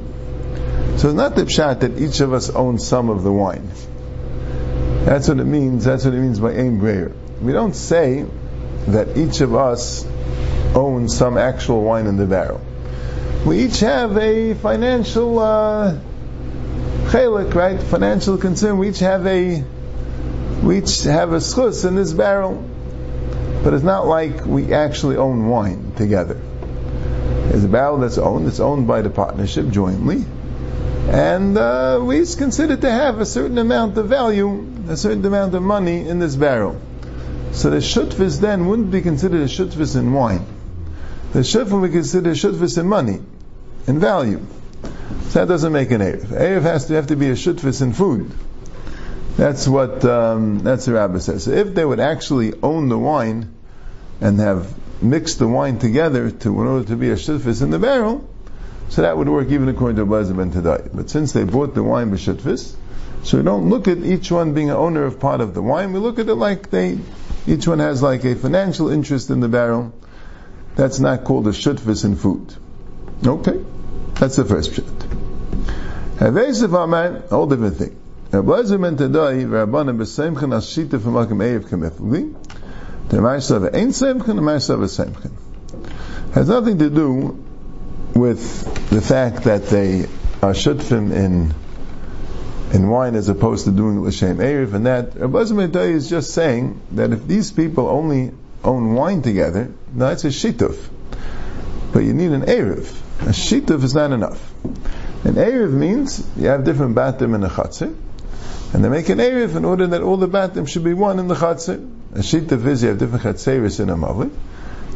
so 0.97 1.09
it's 1.09 1.17
not 1.17 1.35
the 1.35 1.43
pshat 1.43 1.81
that 1.81 1.99
each 1.99 2.19
of 2.21 2.33
us 2.33 2.49
owns 2.49 2.87
some 2.87 3.09
of 3.09 3.23
the 3.23 3.31
wine. 3.31 3.69
That's 5.05 5.27
what 5.27 5.39
it 5.39 5.45
means. 5.45 5.85
That's 5.85 6.05
what 6.05 6.13
it 6.13 6.19
means 6.19 6.39
by 6.39 6.53
aim 6.53 6.79
brayer. 6.79 7.11
We 7.41 7.53
don't 7.53 7.75
say 7.75 8.25
that 8.87 9.17
each 9.17 9.41
of 9.41 9.55
us 9.55 10.05
owns 10.75 11.17
some 11.17 11.37
actual 11.37 11.83
wine 11.83 12.07
in 12.07 12.17
the 12.17 12.25
barrel. 12.25 12.61
We 13.45 13.63
each 13.65 13.79
have 13.79 14.17
a 14.17 14.53
financial 14.53 15.39
uh, 15.39 15.99
chelik, 17.07 17.53
right? 17.55 17.81
Financial 17.81 18.37
concern. 18.37 18.77
We 18.77 18.89
each 18.89 18.99
have 18.99 19.25
a 19.25 19.63
we 20.61 20.77
each 20.77 21.03
have 21.03 21.33
a 21.33 21.37
schus 21.37 21.85
in 21.85 21.95
this 21.95 22.13
barrel, 22.13 22.63
but 23.63 23.73
it's 23.73 23.83
not 23.83 24.05
like 24.05 24.45
we 24.45 24.73
actually 24.73 25.17
own 25.17 25.47
wine 25.47 25.93
together. 25.97 26.39
It's 27.47 27.63
a 27.63 27.67
barrel 27.67 27.97
that's 27.97 28.19
owned. 28.19 28.47
It's 28.47 28.59
owned 28.59 28.87
by 28.87 29.01
the 29.01 29.09
partnership 29.09 29.69
jointly, 29.69 30.23
and 31.09 31.57
uh, 31.57 31.99
we 32.01 32.21
each 32.21 32.37
consider 32.37 32.77
to 32.77 32.91
have 32.91 33.19
a 33.19 33.25
certain 33.25 33.57
amount 33.57 33.97
of 33.97 34.07
value, 34.07 34.70
a 34.87 34.97
certain 34.97 35.25
amount 35.25 35.55
of 35.55 35.63
money 35.63 36.07
in 36.07 36.19
this 36.19 36.35
barrel. 36.35 36.79
So 37.51 37.69
the 37.69 37.77
shutvis 37.77 38.39
then 38.39 38.67
wouldn't 38.67 38.91
be 38.91 39.01
considered 39.01 39.41
a 39.41 39.45
shutvis 39.45 39.95
in 39.95 40.13
wine. 40.13 40.45
The 41.33 41.39
shutvis 41.39 41.71
would 41.71 41.87
be 41.89 41.93
considered 41.93 42.31
a 42.31 42.35
shutvis 42.35 42.77
in 42.77 42.87
money, 42.87 43.19
in 43.87 43.99
value. 43.99 44.45
So 45.29 45.39
that 45.39 45.47
doesn't 45.47 45.71
make 45.71 45.91
an 45.91 46.01
Erev. 46.01 46.25
Erev 46.25 46.61
has 46.63 46.87
to 46.87 46.93
have 46.95 47.07
to 47.07 47.15
be 47.15 47.29
a 47.29 47.33
shutvis 47.33 47.81
in 47.81 47.93
food. 47.93 48.31
That's 49.37 49.67
what 49.67 50.03
um, 50.05 50.59
that's 50.59 50.85
the 50.85 50.93
rabbi 50.93 51.19
says. 51.19 51.45
So 51.45 51.51
if 51.51 51.73
they 51.73 51.85
would 51.85 51.99
actually 51.99 52.53
own 52.61 52.89
the 52.89 52.97
wine 52.97 53.53
and 54.19 54.39
have 54.39 54.73
mixed 55.01 55.39
the 55.39 55.47
wine 55.47 55.79
together 55.79 56.29
to 56.31 56.61
in 56.61 56.67
order 56.67 56.87
to 56.87 56.95
be 56.95 57.09
a 57.11 57.15
shutvis 57.15 57.61
in 57.61 57.69
the 57.69 57.79
barrel, 57.79 58.27
so 58.89 59.03
that 59.03 59.17
would 59.17 59.29
work 59.29 59.49
even 59.49 59.69
according 59.69 59.95
to 59.97 60.05
Abazim 60.05 60.41
and 60.41 60.51
Tadai. 60.51 60.89
But 60.93 61.09
since 61.09 61.31
they 61.31 61.45
bought 61.45 61.73
the 61.73 61.83
wine 61.83 62.09
by 62.09 62.17
shutvis, 62.17 62.75
so 63.23 63.37
we 63.37 63.43
don't 63.43 63.69
look 63.69 63.87
at 63.87 63.99
each 63.99 64.31
one 64.31 64.53
being 64.53 64.69
an 64.69 64.75
owner 64.75 65.03
of 65.03 65.19
part 65.19 65.41
of 65.41 65.53
the 65.53 65.61
wine. 65.61 65.93
We 65.93 65.99
look 65.99 66.19
at 66.19 66.27
it 66.27 66.35
like 66.35 66.69
they 66.69 66.99
each 67.47 67.67
one 67.67 67.79
has 67.79 68.01
like 68.01 68.23
a 68.25 68.35
financial 68.35 68.89
interest 68.89 69.29
in 69.29 69.39
the 69.39 69.47
barrel. 69.47 69.93
That's 70.75 70.99
not 70.99 71.23
called 71.23 71.47
a 71.47 71.51
shutvis 71.51 72.05
in 72.05 72.15
food. 72.15 72.55
Okay, 73.25 73.63
that's 74.15 74.37
the 74.37 74.45
first 74.45 74.71
pshat. 74.71 75.21
Havesiv 76.17 77.49
different 77.49 77.77
thing. 77.77 77.97
Rabbanim 78.31 79.99
ashita 79.99 80.99
kemefli. 80.99 82.35
The 83.09 83.17
the. 84.77 85.31
Has 86.33 86.47
nothing 86.47 86.77
to 86.79 86.89
do 86.89 87.43
with 88.15 88.89
the 88.89 89.01
fact 89.01 89.43
that 89.43 89.67
they 89.67 90.03
are 90.41 90.53
shutfim 90.53 91.11
in 91.11 91.53
in 92.73 92.87
wine 92.89 93.15
as 93.15 93.27
opposed 93.29 93.65
to 93.65 93.71
doing 93.71 94.01
l'shem 94.01 94.37
erev, 94.37 94.73
and 94.73 94.85
that 94.85 95.15
Rabbi 95.15 95.39
is 95.39 96.09
just 96.09 96.33
saying 96.33 96.81
that 96.91 97.11
if 97.11 97.27
these 97.27 97.51
people 97.51 97.87
only 97.87 98.31
own 98.63 98.93
wine 98.93 99.21
together, 99.21 99.71
that's 99.93 100.23
a 100.23 100.29
shituf. 100.29 100.77
But 101.91 101.99
you 101.99 102.13
need 102.13 102.31
an 102.31 102.43
erev. 102.43 102.89
A 103.21 103.33
shituf 103.33 103.83
is 103.83 103.93
not 103.93 104.11
enough. 104.11 104.53
An 105.23 105.35
erev 105.35 105.71
means 105.71 106.25
you 106.37 106.47
have 106.47 106.63
different 106.63 106.95
batim 106.95 107.35
in 107.35 107.43
a 107.43 107.49
chatzir, 107.49 107.95
and 108.73 108.83
they 108.83 108.89
make 108.89 109.09
an 109.09 109.19
erev 109.19 109.55
in 109.55 109.65
order 109.65 109.87
that 109.87 110.01
all 110.01 110.17
the 110.17 110.29
batim 110.29 110.67
should 110.67 110.83
be 110.83 110.93
one 110.93 111.19
in 111.19 111.27
the 111.27 111.35
chatzir. 111.35 111.75
A 112.13 112.19
shituf 112.19 112.65
is 112.65 112.83
you 112.83 112.89
have 112.89 112.97
different 112.97 113.23
chatziris 113.23 113.79
in 113.79 113.89
a 113.89 113.95
mavli. 113.95 114.31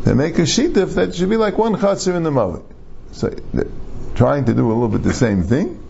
They 0.04 0.14
make 0.14 0.38
a 0.40 0.44
shituf 0.44 0.96
that 0.96 1.16
should 1.16 1.30
be 1.30 1.38
like 1.38 1.58
one 1.58 1.76
chatzir 1.76 2.16
in 2.16 2.24
the 2.24 2.32
mavli. 2.32 2.64
So 3.12 3.36
trying 4.16 4.46
to 4.46 4.54
do 4.54 4.72
a 4.72 4.74
little 4.74 4.88
bit 4.88 5.04
the 5.04 5.14
same 5.14 5.44
thing. 5.44 5.82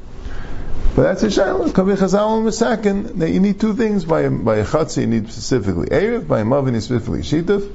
But 0.95 1.03
that's 1.03 1.23
a 1.23 1.27
shaila. 1.27 1.71
Kavi 1.71 1.97
chazal 1.97 2.37
and 2.37 2.47
misakin 2.47 3.19
that 3.19 3.29
you 3.29 3.41
need 3.41 3.59
two 3.59 3.73
things 3.73 4.05
by 4.05 4.21
a, 4.21 4.29
by 4.29 4.57
a 4.57 4.65
chatzir. 4.65 5.01
You 5.01 5.07
need 5.07 5.29
specifically 5.29 5.87
erev, 5.87 6.25
by 6.25 6.39
a 6.39 6.45
mavi 6.45 6.67
you 6.67 6.71
need 6.71 6.83
specifically 6.83 7.19
shituf. 7.19 7.69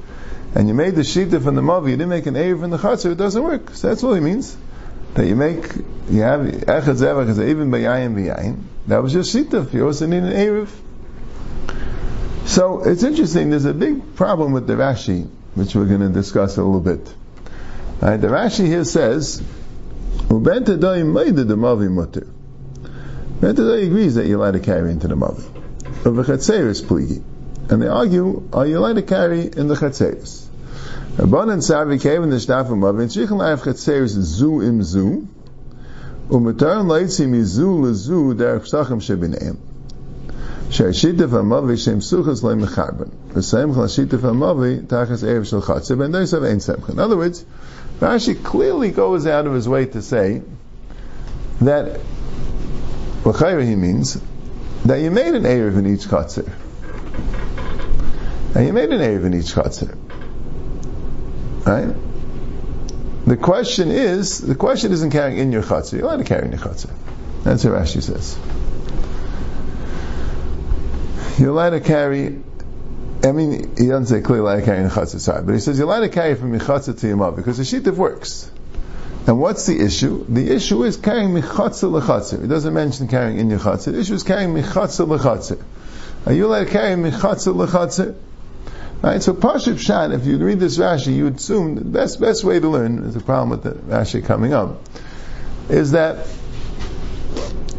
And 0.55 0.67
you 0.67 0.73
made 0.73 0.95
the 0.95 1.01
shituf 1.01 1.45
and 1.45 1.55
the 1.55 1.61
mavi. 1.61 1.91
You 1.91 1.97
didn't 1.97 2.09
make 2.09 2.25
an 2.25 2.33
erev 2.33 2.63
in 2.63 2.71
the 2.71 2.79
chatzir. 2.79 3.11
It 3.11 3.19
doesn't 3.19 3.43
work. 3.43 3.75
So 3.75 3.89
that's 3.89 4.03
all 4.03 4.15
he 4.15 4.21
means. 4.21 4.57
That 5.13 5.27
you 5.27 5.35
make 5.35 5.71
you 6.09 6.21
have 6.21 6.41
echad 6.41 6.95
zevach 6.97 7.47
even 7.47 7.69
by 7.69 7.81
yayin 7.81 8.15
v'yayin. 8.15 8.63
That 8.87 9.03
was 9.03 9.13
just 9.13 9.35
shituf. 9.35 9.71
You 9.71 9.85
also 9.85 10.07
need 10.07 10.23
an 10.23 10.33
erev. 10.33 10.69
So 12.47 12.81
it's 12.83 13.03
interesting. 13.03 13.51
There's 13.51 13.65
a 13.65 13.73
big 13.75 14.15
problem 14.15 14.51
with 14.51 14.65
the 14.65 14.73
Rashi, 14.73 15.29
which 15.53 15.75
we're 15.75 15.85
going 15.85 16.01
to 16.01 16.09
discuss 16.09 16.57
a 16.57 16.63
little 16.63 16.81
bit. 16.81 17.05
The 17.99 18.27
Rashi 18.27 18.65
here 18.65 18.83
says, 18.83 19.43
"Uben 20.27 20.63
tadayim 20.63 21.13
meida 21.13 21.47
the 21.47 21.55
mavi 21.55 21.87
mutter." 21.91 22.25
Mentadai 23.40 23.86
agrees 23.86 24.14
that 24.14 24.26
you're 24.26 24.38
allowed 24.38 24.52
to 24.52 24.60
carry 24.60 24.90
into 24.90 25.08
the 25.08 25.16
mother. 25.16 25.42
But 26.02 26.10
the 26.12 26.22
chatzeris 26.22 26.82
pligi. 26.82 27.22
And 27.70 27.82
they 27.82 27.88
argue, 27.88 28.48
are 28.52 28.66
you 28.66 28.78
allowed 28.78 28.94
to 28.94 29.02
carry 29.02 29.42
in 29.42 29.68
the 29.68 29.74
chatzeris? 29.74 30.46
Rabban 31.16 31.52
and 31.52 31.62
Savi 31.62 32.00
came 32.00 32.22
in 32.22 32.30
the 32.30 32.36
Shtaf 32.36 32.62
of 32.62 32.78
Mavin, 32.78 33.08
Shichan 33.08 33.38
Laif 33.38 33.62
chatzeris 33.62 34.16
zu 34.22 34.60
im 34.60 34.82
zu, 34.82 35.26
ומותר 36.30 36.82
להיצי 36.82 37.26
מזו 37.26 37.82
לזו 37.86 38.32
דרך 38.32 38.62
פסחם 38.62 39.00
שביניהם. 39.00 39.54
שהשיטף 40.70 41.32
המווי 41.32 41.76
שהם 41.76 42.00
סוכס 42.00 42.42
להם 42.42 42.58
מחרבן. 42.58 43.04
וסמך 43.34 43.78
לשיטף 43.78 44.24
המווי 44.24 44.78
תחס 44.86 45.24
ערב 45.24 45.42
של 45.42 45.60
חצה, 45.60 45.94
ואין 45.98 46.12
דייסב 46.12 46.42
אין 46.42 46.60
סמך. 46.60 46.90
In 46.90 46.98
other 46.98 47.16
words, 47.16 47.44
Rashi 48.00 48.34
clearly 48.42 48.90
goes 48.90 49.26
out 49.26 49.46
of 49.46 49.52
his 49.54 49.68
way 49.68 49.86
to 49.86 50.02
say 50.02 50.42
that 51.60 52.00
L'chayra 53.25 53.65
he 53.65 53.75
means 53.75 54.21
that 54.85 55.01
you 55.01 55.11
made 55.11 55.35
an 55.35 55.43
Erev 55.43 55.77
in 55.77 55.93
each 55.93 56.05
Chatzir. 56.07 56.51
And 58.55 58.67
you 58.67 58.73
made 58.73 58.89
an 58.89 58.99
Erev 58.99 59.25
in 59.25 59.33
each 59.33 59.53
Chatzir. 59.53 59.95
Right? 61.65 61.95
The 63.25 63.37
question 63.37 63.91
is, 63.91 64.39
the 64.39 64.55
question 64.55 64.91
isn't 64.91 65.11
carrying 65.11 65.37
in 65.37 65.51
your 65.51 65.63
Chatzir. 65.63 65.93
You're 65.93 66.05
allowed 66.05 66.17
to 66.17 66.23
carry 66.23 66.45
in 66.45 66.51
your 66.51 66.61
Chatzir. 66.61 66.91
That's 67.43 67.63
what 67.63 67.73
Rashi 67.73 68.01
says. 68.01 68.37
You're 71.39 71.49
allowed 71.49 71.71
to 71.71 71.79
carry 71.79 72.41
I 73.23 73.33
mean, 73.33 73.75
he 73.77 73.87
doesn't 73.87 74.07
say 74.07 74.21
clearly 74.21 74.41
allowed 74.41 74.59
to 74.61 74.65
carry 74.65 74.79
in 74.79 74.85
the 74.85 74.89
chatzah, 74.89 75.19
sorry, 75.19 75.43
but 75.43 75.53
he 75.53 75.59
says 75.59 75.77
you're 75.77 75.87
allowed 75.87 75.99
to 75.99 76.09
carry 76.09 76.33
from 76.33 76.51
your 76.51 76.59
chatzah 76.59 76.99
to 76.99 77.07
your 77.07 77.17
mouth 77.17 77.35
because 77.35 77.57
the 77.57 77.63
shittif 77.63 77.95
works. 77.95 78.49
And 79.27 79.39
what's 79.39 79.67
the 79.67 79.79
issue? 79.79 80.25
The 80.27 80.51
issue 80.51 80.83
is 80.83 80.97
carrying 80.97 81.29
michatzer 81.29 82.01
lechatzer. 82.01 82.43
It 82.43 82.47
doesn't 82.47 82.73
mention 82.73 83.07
carrying 83.07 83.37
in 83.37 83.49
your. 83.49 83.59
The 83.59 83.99
issue 83.99 84.15
is 84.15 84.23
carrying 84.23 84.53
michatzer 84.53 85.05
lechatzer. 85.07 85.61
Are 86.25 86.33
you 86.33 86.47
allowed 86.47 86.65
to 86.65 86.71
carry 86.71 86.95
michatzer 86.95 87.53
lechatzer? 87.53 88.15
Right, 89.01 89.21
so 89.21 89.33
Pashup 89.33 89.79
Shan, 89.79 90.11
if 90.11 90.27
you 90.27 90.37
read 90.37 90.59
this 90.59 90.77
Rashi, 90.77 91.15
you 91.15 91.23
would 91.23 91.37
assume 91.37 91.73
the 91.73 91.81
best, 91.81 92.21
best 92.21 92.43
way 92.43 92.59
to 92.59 92.69
learn, 92.69 93.01
there's 93.01 93.15
a 93.15 93.19
problem 93.19 93.49
with 93.49 93.63
the 93.63 93.71
Rashi 93.71 94.23
coming 94.23 94.53
up, 94.53 94.79
is 95.69 95.93
that 95.93 96.27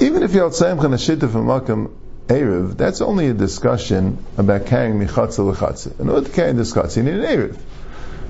even 0.00 0.24
if 0.24 0.34
you're 0.34 0.46
outside 0.46 0.80
from 0.80 0.92
a 0.92 0.96
shitta 0.96 1.30
from 1.30 1.46
Makam 1.46 1.92
Erev, 2.26 2.76
that's 2.76 3.00
only 3.00 3.28
a 3.28 3.34
discussion 3.34 4.18
about 4.36 4.66
carrying 4.66 4.98
michatzer 4.98 5.54
lechatzer. 5.54 6.00
In 6.00 6.08
order 6.08 6.26
to 6.26 6.32
carry 6.34 6.54
this 6.54 6.72
chatzah, 6.72 6.96
you 6.96 7.02
need 7.04 7.14
an 7.14 7.20
Erev. 7.20 7.56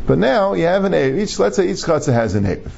But 0.06 0.18
now 0.18 0.52
you 0.52 0.64
have 0.64 0.84
an 0.84 0.92
Erev, 0.92 1.18
each, 1.18 1.38
let's 1.38 1.56
say 1.56 1.70
each 1.70 1.78
chatzah 1.78 2.12
has 2.12 2.34
an 2.34 2.44
Erev. 2.44 2.70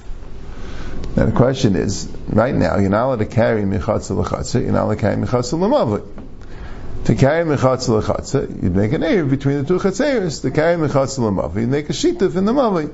Now 1.16 1.26
the 1.26 1.32
question 1.32 1.76
is, 1.76 2.08
right 2.26 2.52
now, 2.54 2.78
you're 2.78 2.90
not 2.90 3.06
allowed 3.06 3.18
to 3.20 3.26
carry 3.26 3.62
mechatza 3.62 4.20
lechatza, 4.20 4.60
you're 4.60 4.72
not 4.72 4.86
allowed 4.86 4.94
to 4.96 5.00
carry 5.00 5.16
mechatza 5.16 5.56
lemavli. 5.56 6.04
To 7.04 7.14
carry 7.14 7.44
mechatza 7.44 8.02
lechatza, 8.02 8.62
you'd 8.62 8.74
make 8.74 8.92
an 8.92 9.04
air 9.04 9.24
between 9.24 9.58
the 9.58 9.64
two 9.64 9.78
chatzeres. 9.78 10.42
To 10.42 10.50
carry 10.50 10.76
mechatza 10.76 11.20
lemavli, 11.20 11.60
you'd 11.60 11.70
make 11.70 11.88
a 11.88 11.92
shituf 11.92 12.34
in 12.34 12.46
the 12.46 12.52
mavli. 12.52 12.92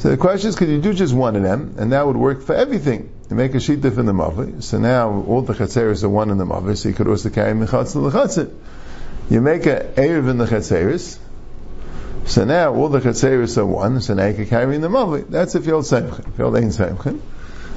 So 0.00 0.10
the 0.10 0.18
question 0.18 0.50
is, 0.50 0.56
could 0.56 0.68
you 0.68 0.82
do 0.82 0.92
just 0.92 1.14
one 1.14 1.34
of 1.34 1.42
them, 1.42 1.76
and 1.78 1.92
that 1.92 2.06
would 2.06 2.16
work 2.16 2.42
for 2.42 2.54
everything? 2.54 3.10
You 3.30 3.36
make 3.36 3.54
a 3.54 3.58
shituf 3.58 3.96
in 3.96 4.04
the 4.04 4.12
mavli, 4.12 4.62
so 4.62 4.78
now 4.78 5.24
all 5.26 5.40
the 5.40 5.54
chatzeres 5.54 6.04
are 6.04 6.10
one 6.10 6.30
in 6.30 6.36
the 6.36 6.44
mavli, 6.44 6.76
so 6.76 6.90
you 6.90 6.94
could 6.94 7.08
also 7.08 7.30
carry 7.30 7.54
mechatza 7.54 8.10
lechatza. 8.10 8.52
You 9.30 9.40
make 9.40 9.64
an 9.64 9.94
erev 9.94 10.28
in 10.28 10.36
the 10.36 10.44
chatzeres, 10.44 11.18
so 12.26 12.44
now 12.44 12.74
all 12.74 12.88
the 12.88 13.00
chatzeris 13.00 13.58
are 13.58 13.66
one, 13.66 14.00
so 14.00 14.14
now 14.14 14.26
you 14.26 14.34
can 14.34 14.46
carry 14.46 14.74
in 14.74 14.80
the 14.80 14.88
mavli. 14.88 15.28
That's 15.28 15.54
if 15.54 15.66
you're 15.66 15.82
seimchen. 15.82 16.28
If 16.28 16.38
you're 16.38 16.56
ein 16.56 16.70
seimchen. 16.70 17.20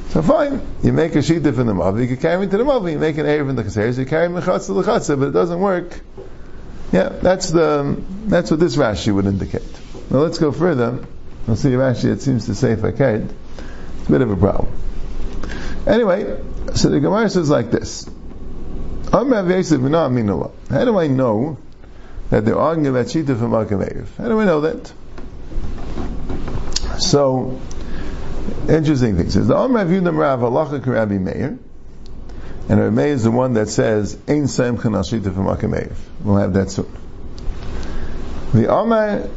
So 0.10 0.22
fine, 0.22 0.62
you 0.84 0.94
make 0.94 1.16
a 1.16 1.20
shittif 1.20 1.58
in 1.58 1.66
the 1.66 1.74
mavli, 1.74 2.02
you 2.02 2.08
can 2.08 2.18
carry 2.18 2.44
into 2.44 2.58
the 2.58 2.64
mavli, 2.64 2.92
you 2.92 3.00
make 3.00 3.18
an 3.18 3.26
erev 3.26 3.50
in 3.50 3.56
the 3.56 3.64
chatzeris, 3.64 3.98
you 3.98 4.06
carry 4.06 4.28
mechatz 4.28 4.68
to 4.68 4.74
the 4.74 4.84
chatzer, 4.84 5.20
but 5.20 5.30
it 5.30 5.32
doesn't 5.32 5.60
work. 5.60 6.00
Yeah, 6.92 7.10
that's 7.10 7.50
the, 7.50 8.00
that's 8.26 8.52
what 8.52 8.60
this 8.60 8.76
Rashi 8.76 9.12
would 9.14 9.26
indicate. 9.26 9.64
Now 10.12 10.20
let's 10.20 10.38
go 10.38 10.52
further. 10.52 11.04
We'll 11.48 11.56
see 11.56 11.70
Rashi, 11.70 12.12
it 12.12 12.22
seems 12.22 12.46
to 12.46 12.54
say 12.54 12.76
faked. 12.76 13.02
It's 13.02 14.08
a 14.08 14.12
bit 14.12 14.22
of 14.22 14.30
a 14.30 14.38
problem. 14.38 14.72
Anyway, 15.88 16.40
so 16.76 16.90
the 16.90 17.00
Gemara 17.00 17.30
says 17.30 17.50
like 17.50 17.72
this. 17.72 18.08
How 19.12 19.24
do 19.24 19.34
I 21.00 21.08
know 21.08 21.58
that 22.30 22.46
they're 22.46 22.58
arguing 22.58 22.88
about 22.88 23.08
Shita 23.08 23.38
from 23.38 23.52
Malkam 23.52 23.88
Erev. 23.88 24.08
How 24.18 24.28
do 24.28 24.38
we 24.38 24.46
know 24.46 24.62
that? 24.62 24.92
So, 27.00 27.60
interesting 28.70 29.18
thing. 29.18 29.30
Says, 29.30 29.48
the 29.48 29.56
Rav 29.56 29.88
Yudam 29.88 30.18
Rav 30.18 30.40
Halacha 30.40 30.86
Rabbi 30.86 31.18
Meir, 31.18 31.58
And 32.70 32.80
Rav 32.80 32.94
Meir 32.94 33.08
is 33.08 33.24
the 33.24 33.32
one 33.32 33.54
that 33.54 33.70
says, 33.70 34.18
Ein 34.28 34.44
Saim 34.44 34.82
Chan 34.82 34.92
Shita 34.92 35.32
F'Makim 35.34 35.92
We'll 36.24 36.38
have 36.38 36.54
that 36.54 36.72
soon. 36.72 36.92
The 38.54 38.74
Amar 38.74 39.28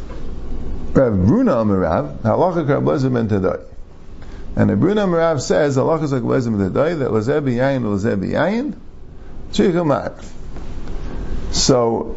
Rav 0.92 1.26
Bruna 1.26 1.52
Halacha 1.52 2.68
Rav 2.68 2.82
Lezer 2.82 3.12
Ben 3.12 3.28
Tadai. 3.28 3.62
And 4.54 4.70
Rav 4.70 4.80
Bruna 4.80 5.06
Amarav 5.06 5.40
says, 5.40 5.76
Halacha 5.76 6.08
Lezer 6.20 6.56
Ben 6.56 6.70
Tadai, 6.70 6.98
that 6.98 7.10
Lezer 7.10 7.42
B'Yayin, 7.42 7.82
Lezer 7.82 8.16
B'Yayin, 8.18 8.74
Tzricha 9.50 10.24
So, 11.52 12.16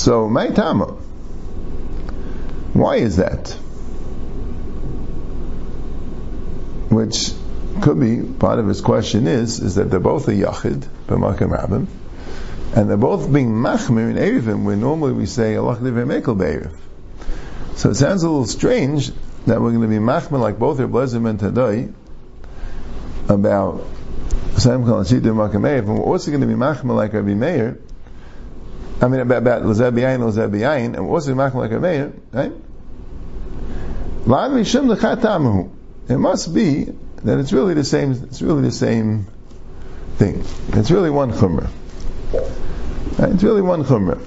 so, 0.00 0.30
my 0.30 0.48
Tama. 0.48 0.86
Why 2.72 2.96
is 2.96 3.16
that? 3.16 3.50
Which 6.88 7.32
could 7.82 8.00
be 8.00 8.22
part 8.22 8.58
of 8.58 8.66
his 8.66 8.80
question 8.80 9.26
is 9.26 9.60
is 9.60 9.74
that 9.74 9.90
they're 9.90 10.00
both 10.00 10.26
a 10.28 10.32
yachid 10.32 10.88
b'makam 11.06 11.54
rabbim, 11.54 11.86
and 12.74 12.88
they're 12.88 12.96
both 12.96 13.30
being 13.30 13.50
machmir 13.50 14.10
in 14.10 14.16
erivim, 14.16 14.64
where 14.64 14.74
normally 14.74 15.12
we 15.12 15.26
say 15.26 15.56
Allah 15.56 15.76
mekel 15.76 16.38
be'eriv. 16.38 16.74
So 17.76 17.90
it 17.90 17.96
sounds 17.96 18.22
a 18.22 18.30
little 18.30 18.46
strange 18.46 19.12
that 19.44 19.60
we're 19.60 19.72
going 19.72 19.82
to 19.82 19.88
be 19.88 19.96
machmir 19.96 20.40
like 20.40 20.58
both 20.58 20.78
Rebbetzim 20.78 21.28
and 21.28 21.38
Tadai 21.38 21.92
about 23.28 23.84
Sam 24.56 24.86
Kal 24.86 25.04
Shita 25.04 25.20
Makam 25.20 25.78
and 25.78 25.88
we're 25.88 26.04
also 26.04 26.30
going 26.30 26.40
to 26.40 26.46
be 26.46 26.54
machmir 26.54 26.96
like 26.96 27.12
Rabbi 27.12 27.34
Meir. 27.34 27.78
I 29.02 29.08
mean 29.08 29.20
about 29.20 29.38
about 29.38 29.62
Lazab 29.62 29.92
Yain, 29.92 30.20
Lazab 30.20 30.50
Yain, 30.50 30.94
and 30.94 31.08
we're 31.08 31.14
also 31.14 31.34
like 31.34 31.54
Rabbi 31.54 31.78
Meir, 31.78 32.12
right? 32.32 32.52
It 36.08 36.18
must 36.18 36.54
be 36.54 36.84
that 37.24 37.38
it's 37.38 37.52
really 37.52 37.74
the 37.74 37.84
same. 37.84 38.12
It's 38.12 38.42
really 38.42 38.62
the 38.62 38.70
same 38.70 39.26
thing. 40.16 40.44
It's 40.74 40.90
really 40.90 41.10
one 41.10 41.32
chumrah. 41.32 41.70
Right? 43.18 43.32
It's 43.32 43.42
really 43.42 43.62
one 43.62 43.84
chumrah. 43.84 44.20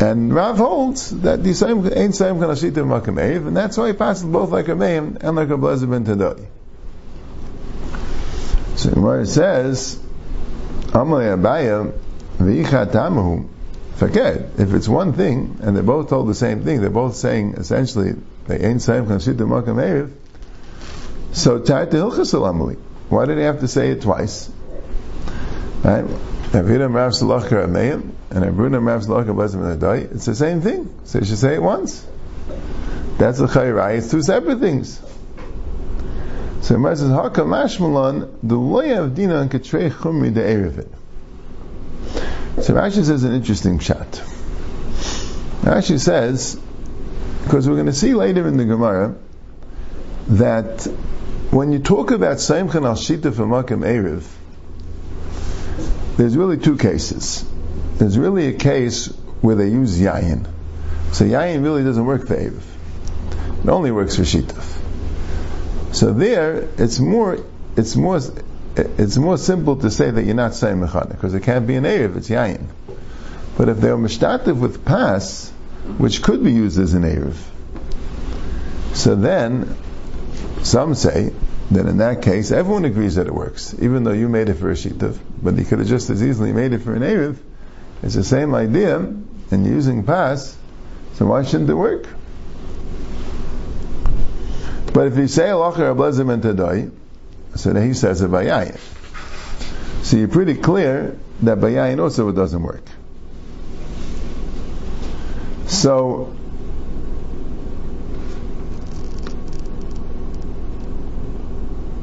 And 0.00 0.32
Rav 0.32 0.58
holds 0.58 1.10
that 1.22 1.42
the 1.42 1.54
same 1.54 1.90
ain't 1.92 2.14
same 2.14 2.38
kind 2.38 2.52
of 2.52 2.58
shita 2.58 2.84
makam 2.84 3.46
and 3.48 3.56
that's 3.56 3.76
why 3.76 3.88
he 3.88 3.92
passes 3.94 4.24
both 4.24 4.50
like 4.50 4.68
a 4.68 4.72
meim 4.76 5.16
and 5.20 5.34
like 5.34 5.48
a 5.48 5.56
blazer 5.56 5.86
ben 5.86 6.04
tadai. 6.04 6.46
So 8.76 9.10
it 9.14 9.26
says, 9.26 9.98
Amalei 10.92 11.36
Abaya 11.36 11.92
if 12.40 12.74
it's 14.74 14.88
one 14.88 15.12
thing 15.12 15.58
and 15.60 15.76
they 15.76 15.80
both 15.80 16.08
told 16.08 16.28
the 16.28 16.34
same 16.34 16.62
thing. 16.62 16.80
They're 16.80 16.90
both 16.90 17.16
saying 17.16 17.54
essentially 17.54 18.14
they 18.46 18.60
ain't 18.60 18.80
makam 18.80 20.12
so. 21.32 22.76
Why 23.08 23.24
did 23.24 23.38
he 23.38 23.44
have 23.44 23.60
to 23.60 23.68
say 23.68 23.90
it 23.90 24.02
twice? 24.02 24.50
Right? 25.82 26.04
Aviram 26.04 26.94
Rav 26.94 27.12
Salachar 27.12 27.66
Ameim 27.66 28.12
and 28.30 28.44
Abrunam 28.44 28.86
Rav 28.86 29.02
Salachar 29.02 29.34
Bazim 29.34 29.76
Adai. 29.76 30.14
It's 30.14 30.26
the 30.26 30.34
same 30.34 30.60
thing. 30.60 30.94
So 31.04 31.18
you 31.18 31.24
should 31.24 31.38
say 31.38 31.54
it 31.54 31.62
once. 31.62 32.06
That's 33.18 33.38
the 33.38 33.46
Chayrai. 33.46 33.98
It's 33.98 34.10
two 34.10 34.22
separate 34.22 34.60
things. 34.60 35.00
So 36.62 36.76
Rav 36.76 36.98
says, 36.98 37.10
Haka 37.10 37.42
Mashmalan, 37.42 38.38
the 38.42 38.56
Loya 38.56 39.04
of 39.04 39.14
Dina 39.14 39.40
and 39.40 39.50
Katrei 39.50 39.90
Chumri 39.90 40.32
de 40.32 40.40
Erevit. 40.40 40.88
So 42.62 42.74
Rashi 42.74 43.04
says 43.04 43.24
an 43.24 43.34
interesting 43.34 43.78
shot. 43.78 44.22
Rashi 45.62 45.98
says, 45.98 46.60
because 47.44 47.68
we're 47.68 47.76
going 47.76 47.86
to 47.86 47.92
see 47.92 48.14
later 48.14 48.46
in 48.48 48.56
the 48.56 48.64
Gemara, 48.64 49.14
that 50.28 50.82
when 51.50 51.72
you 51.72 51.78
talk 51.78 52.10
about 52.10 52.36
Saimchan 52.38 52.84
al 52.84 52.94
Shita 52.94 53.34
for 53.34 53.44
Makam 53.44 53.80
Erev, 53.84 54.26
there's 56.16 56.36
really 56.36 56.58
two 56.58 56.76
cases. 56.76 57.44
There's 57.96 58.18
really 58.18 58.48
a 58.48 58.52
case 58.52 59.06
where 59.40 59.54
they 59.54 59.68
use 59.68 59.98
Yayin. 59.98 60.46
So 61.12 61.24
Yayin 61.24 61.62
really 61.62 61.84
doesn't 61.84 62.04
work 62.04 62.26
for 62.26 62.36
Erev. 62.36 62.62
It 63.62 63.68
only 63.68 63.92
works 63.92 64.16
for 64.16 64.22
Shitaf. 64.22 65.94
So 65.94 66.12
there, 66.12 66.68
it's 66.76 66.98
more, 66.98 67.38
it's 67.76 67.96
more, 67.96 68.20
it's 68.78 69.16
more 69.16 69.38
simple 69.38 69.76
to 69.76 69.90
say 69.90 70.10
that 70.10 70.24
you're 70.24 70.34
not 70.34 70.54
saying 70.54 70.78
Mechana, 70.78 71.10
because 71.10 71.34
it 71.34 71.42
can't 71.42 71.66
be 71.66 71.74
an 71.74 71.84
Erev, 71.84 72.16
it's 72.16 72.28
Yayin. 72.28 72.66
But 73.56 73.68
if 73.68 73.78
they're 73.78 73.96
Mishtativ 73.96 74.58
with 74.58 74.84
Pas, 74.84 75.50
which 75.96 76.22
could 76.22 76.44
be 76.44 76.52
used 76.52 76.78
as 76.78 76.94
an 76.94 77.02
Erev, 77.02 77.36
so 78.94 79.14
then 79.14 79.76
some 80.62 80.94
say 80.94 81.32
that 81.70 81.86
in 81.86 81.98
that 81.98 82.22
case, 82.22 82.50
everyone 82.50 82.84
agrees 82.84 83.16
that 83.16 83.26
it 83.26 83.34
works, 83.34 83.74
even 83.80 84.04
though 84.04 84.12
you 84.12 84.28
made 84.28 84.48
it 84.48 84.54
for 84.54 84.70
a 84.70 84.74
shitav, 84.74 85.18
but 85.42 85.56
you 85.56 85.64
could 85.64 85.80
have 85.80 85.88
just 85.88 86.08
as 86.10 86.22
easily 86.22 86.52
made 86.52 86.72
it 86.72 86.78
for 86.80 86.94
an 86.94 87.02
Erev. 87.02 87.36
It's 88.02 88.14
the 88.14 88.24
same 88.24 88.54
idea, 88.54 88.96
and 88.96 89.66
using 89.66 90.04
pas, 90.04 90.56
so 91.14 91.26
why 91.26 91.42
shouldn't 91.42 91.68
it 91.68 91.74
work? 91.74 92.06
But 94.92 95.08
if 95.08 95.16
you 95.16 95.28
say 95.28 95.48
alacher 95.48 95.94
ablezim 95.94 96.32
and 96.32 96.42
tadoi, 96.42 96.90
so 97.58 97.72
then 97.72 97.86
he 97.86 97.92
says 97.92 98.22
a 98.22 98.28
bayayin. 98.28 98.78
So 100.04 100.16
you're 100.16 100.28
pretty 100.28 100.54
clear 100.54 101.18
that 101.42 101.58
bayayin 101.58 102.00
also 102.00 102.30
doesn't 102.30 102.62
work. 102.62 102.84
So 105.66 106.36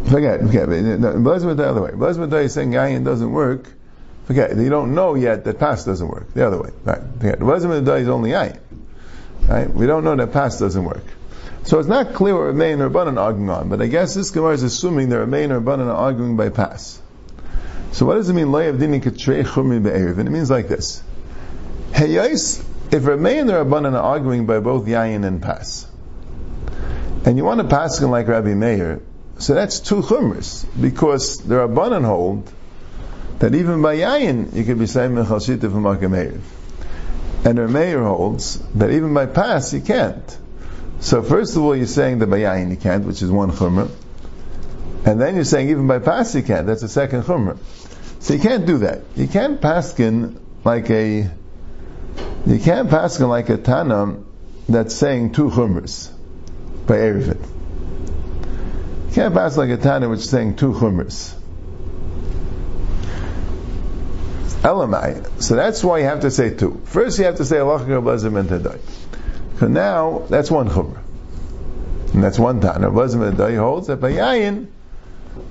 Forget, 0.10 0.41
forget. 0.41 0.70
No, 0.70 1.20
the 1.39 1.68
other 1.68 1.82
way. 1.82 1.91
Blazim 1.91 2.32
is 2.32 2.54
saying 2.54 2.72
Yayin 2.72 3.04
doesn't 3.04 3.32
work. 3.32 3.68
Forget. 4.26 4.56
You 4.56 4.70
don't 4.70 4.94
know 4.94 5.15
yet 5.15 5.46
that 5.46 5.58
Pas 5.58 5.84
doesn't 5.84 6.08
work. 6.08 6.32
The 6.34 6.46
other 6.46 6.62
way. 6.62 6.70
Right. 6.84 7.39
Blazim 7.39 7.72
is 7.72 8.08
only 8.08 8.32
Yayin. 8.32 8.60
Right? 9.48 9.74
We 9.74 9.88
don't 9.88 10.04
know 10.04 10.15
that 10.15 10.32
Pas 10.32 10.60
doesn't 10.60 10.84
work. 10.84 11.04
So 11.65 11.80
it's 11.80 11.88
not 11.88 12.13
clear 12.13 12.36
what 12.36 12.43
Remain 12.43 12.80
or 12.80 12.91
Rabbanan 12.91 13.17
arguing 13.17 13.49
on, 13.49 13.69
but 13.69 13.82
I 13.82 13.88
guess 13.88 14.13
this 14.13 14.30
Gemara 14.30 14.54
is 14.54 14.62
assuming 14.62 15.10
that 15.10 15.17
Remain 15.17 15.51
or 15.51 15.60
Rabbanan 15.60 15.88
are 15.88 15.95
arguing 15.95 16.38
by 16.38 16.49
pass. 16.49 17.01
So 17.91 18.06
what 18.06 18.15
does 18.15 18.30
it 18.30 18.34
mean, 18.34 18.51
Lay 18.51 18.69
of 18.69 18.75
Dini 18.75 19.01
Katrei 19.01 19.43
Chumri? 19.43 19.78
And 19.78 20.28
it 20.28 20.32
means 20.32 20.51
like 20.51 20.67
this. 20.67 21.01
Heyais, 21.91 22.63
if 22.93 23.08
Remain 23.08 23.49
or 23.49 23.65
Rabbanan 23.65 23.93
are 23.93 24.04
arguing 24.04 24.45
by 24.45 24.60
both 24.60 24.86
Yayin 24.86 25.25
and 25.25 25.41
pass, 25.41 25.88
and 27.25 27.36
you 27.36 27.43
want 27.43 27.62
to 27.62 27.67
pass 27.67 27.99
like 27.99 28.28
Rabbi 28.28 28.54
Meir, 28.54 29.01
so 29.39 29.56
that's 29.56 29.80
two 29.80 30.01
chumras, 30.01 30.67
because 30.80 31.39
the 31.39 31.56
Rabbanan 31.56 32.06
hold 32.06 32.51
that 33.39 33.56
even 33.56 33.82
by 33.82 33.97
Yayin 33.97 34.54
you 34.54 34.65
could 34.65 34.78
be 34.78 34.86
saying 34.86 35.12
Mechal 35.13 35.39
Shita 35.39 35.62
from 35.62 35.82
Makameiv. 35.82 36.41
And 37.43 37.73
Meir 37.73 38.04
holds 38.04 38.60
that 38.75 38.91
even 38.91 39.15
by 39.15 39.25
pass 39.25 39.73
you 39.73 39.82
can't. 39.82 40.38
So 41.06 41.22
first 41.22 41.56
of 41.56 41.62
all 41.62 41.76
you're 41.76 41.86
saying 41.86 42.18
that 42.18 42.32
by 42.32 42.39
Yayin 42.39 42.72
you 42.72 42.78
can't, 42.78 43.06
which 43.06 43.22
is 43.22 43.30
one 43.30 43.52
chumrah. 43.52 43.91
And 45.06 45.22
then 45.22 45.36
you're 45.36 45.44
saying 45.44 45.70
even 45.70 45.86
by 45.86 46.00
Pas 46.00 46.34
you 46.34 46.41
can't, 46.41 46.65
that's 46.65 46.82
a 46.82 46.89
second 46.89 47.26
chumrah. 47.26 47.60
So 48.22 48.34
you 48.34 48.39
can't 48.39 48.65
do 48.65 48.80
that. 48.80 49.04
You 49.15 49.28
can't 49.28 49.62
paskin 49.62 50.39
like 50.63 50.89
a, 50.89 51.30
you 52.48 52.60
can't 52.60 52.89
paskin 52.89 53.30
like 53.30 53.50
a 53.50 53.58
Tanam 53.60 54.26
that's 54.68 54.96
saying 54.96 55.34
two 55.34 55.52
chumras 55.52 56.12
by 56.88 56.96
Erevin 56.96 57.39
You 59.10 59.13
can't 59.13 59.36
pass 59.36 59.58
like 59.58 59.70
a 59.70 59.78
Tana 59.78 60.10
which 60.10 60.22
is 60.22 60.30
saying 60.32 60.56
two 60.56 60.74
chumras. 60.74 61.36
Elamai. 64.63 65.39
So 65.39 65.56
that's 65.56 65.84
why 65.84 66.00
you 66.00 66.06
have 66.06 66.22
to 66.22 66.32
say 66.32 66.56
two. 66.56 66.82
First 66.86 67.20
you 67.20 67.26
have 67.26 67.36
to 67.36 67.46
say 67.46 67.60
Allah 67.60 67.76
and 67.84 67.94
Tadai. 67.94 68.80
So 69.60 69.68
now 69.68 70.26
that's 70.30 70.52
one 70.52 70.70
chumrah. 70.70 71.02
And 72.13 72.24
that's 72.24 72.39
one 72.39 72.62
Tana. 72.62 72.88
And 72.88 72.98
Tadai 73.38 73.58
holds 73.58 73.88
that 73.88 73.98
by 74.00 74.12
Yayin 74.12 74.68